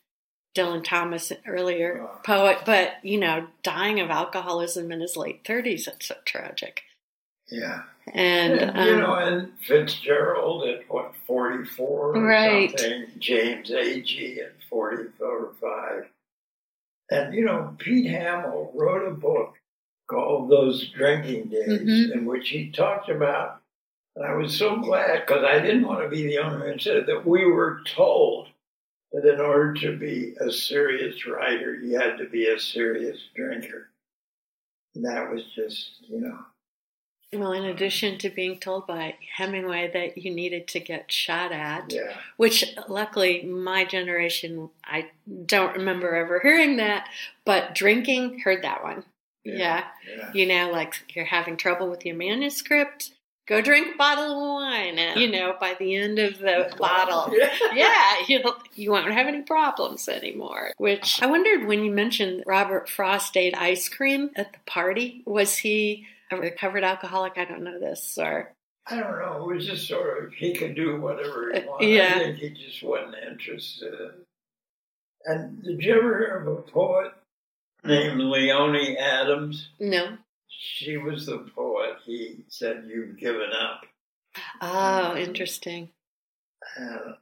[0.56, 5.88] Dylan Thomas, earlier poet, but you know, dying of alcoholism in his late thirties.
[5.88, 6.84] It's so tragic.
[7.52, 7.84] Yeah.
[8.14, 12.72] And, And, um, you know, and Fitzgerald at what, 44 or Right.
[12.80, 16.10] something, James Agee at 44 or 5.
[17.12, 19.56] And, you know, Pete Hamill wrote a book
[20.08, 22.14] called Those Drinking Days, Mhm.
[22.14, 23.62] in which he talked about,
[24.16, 26.80] and I was so glad because I didn't want to be the only one who
[26.80, 28.50] said that we were told
[29.12, 33.90] that in order to be a serious writer, you had to be a serious drinker.
[34.94, 36.46] And that was just, you know,
[37.34, 41.92] well, in addition to being told by Hemingway that you needed to get shot at,
[41.92, 42.16] yeah.
[42.38, 45.10] which luckily my generation, I
[45.46, 47.10] don't remember ever hearing that,
[47.44, 49.04] but drinking, heard that one.
[49.46, 49.84] Yeah.
[50.18, 50.32] yeah.
[50.34, 53.12] You know, like you're having trouble with your manuscript,
[53.48, 54.98] go drink a bottle of wine.
[54.98, 57.32] And, you know, by the end of the bottle,
[57.74, 58.42] yeah, you
[58.74, 60.72] you won't have any problems anymore.
[60.78, 65.22] Which I wondered when you mentioned Robert Frost ate ice cream at the party.
[65.26, 67.34] Was he a recovered alcoholic?
[67.38, 68.18] I don't know this.
[68.20, 68.52] Or
[68.88, 69.50] I don't know.
[69.50, 71.90] It was just sort of he could do whatever he Uh, wanted.
[71.90, 72.14] yeah.
[72.16, 73.94] I think he just wasn't interested.
[73.94, 74.12] in
[75.26, 77.12] And did you ever hear of a poet
[77.86, 79.70] named Leonie Adams?
[79.80, 80.18] no?
[80.48, 81.98] She was the poet.
[82.06, 83.82] He said, "You've given up,"
[84.62, 85.90] Oh, interesting.
[86.78, 87.16] and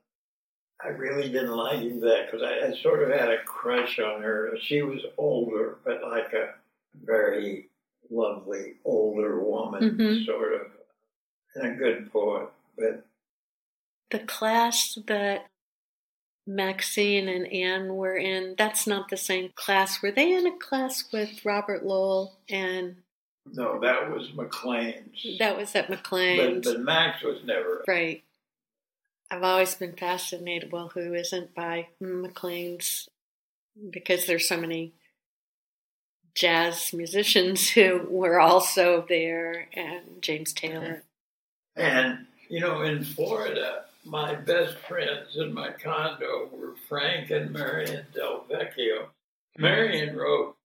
[0.84, 4.22] I really didn't like him that because I, I sort of had a crush on
[4.22, 4.56] her.
[4.62, 6.54] She was older, but like a
[7.04, 7.70] very
[8.12, 10.26] lovely older woman, Mhm.
[10.26, 10.72] sort of,
[11.56, 13.06] and a good poet, but.
[14.12, 15.48] The class that
[16.46, 20.02] Maxine and Anne were in, that's not the same class.
[20.02, 22.98] Were they in a class with Robert Lowell and
[23.54, 25.26] No, that was McLean's.
[25.40, 26.66] that was at but, McLean's?
[26.66, 27.84] but Max was never.
[27.88, 28.24] Right.
[29.32, 30.72] I've always been fascinated.
[30.72, 33.08] Well, who isn't by McLean's?
[33.90, 34.94] Because there's so many
[36.36, 41.04] jazz musicians who were also there, and James Taylor.
[41.76, 48.06] And, you know, in Florida, my best friends in my condo were Frank and Marion
[48.14, 49.08] Del Vecchio.
[49.58, 50.56] Marion wrote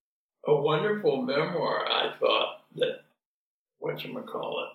[0.46, 3.00] a wonderful memoir, I thought, that,
[3.82, 4.70] whatchamacallit,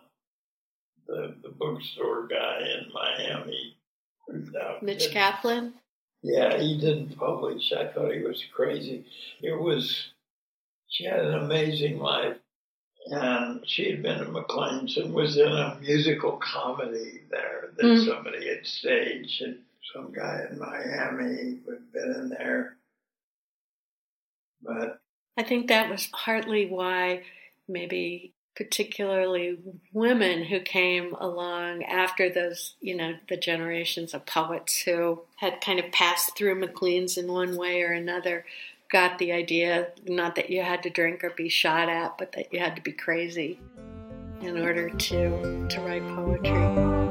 [1.08, 3.76] the, the bookstore guy in Miami.
[4.82, 5.74] Mitch Kaplan.
[6.22, 7.74] Yeah, he didn't publish.
[7.74, 9.06] I thought he was crazy.
[9.42, 10.12] It was,
[10.88, 12.38] she had an amazing life.
[13.08, 18.06] And she had been at McLean's and was in a musical comedy there that Mm.
[18.06, 19.42] somebody had staged.
[19.42, 19.60] And
[19.94, 22.78] some guy in Miami had been in there.
[24.62, 25.02] But
[25.38, 27.24] I think that was partly why
[27.68, 29.58] maybe particularly
[29.94, 35.80] women who came along after those, you know, the generations of poets who had kind
[35.80, 38.46] of passed through McLean's in one way or another
[38.94, 42.54] got the idea not that you had to drink or be shot at, but that
[42.54, 43.60] you had to be crazy
[44.40, 47.04] in order to to write poetry.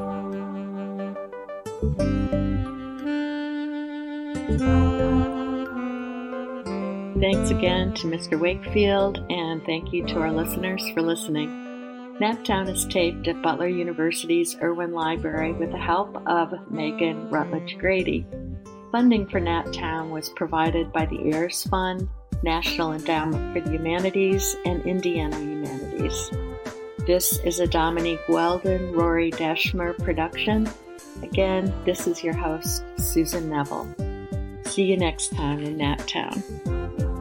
[7.20, 8.38] Thanks again to Mr.
[8.38, 11.48] Wakefield, and thank you to our listeners for listening.
[12.20, 18.26] Naptown is taped at Butler University's Irwin Library with the help of Megan Rutledge Grady.
[18.92, 22.10] Funding for Naptown was provided by the Ayers Fund,
[22.42, 26.30] National Endowment for the Humanities, and Indiana Humanities.
[27.06, 30.68] This is a Dominique Weldon, Rory Deschmer production.
[31.22, 33.88] Again, this is your host, Susan Neville.
[34.66, 37.11] See you next time in Naptown.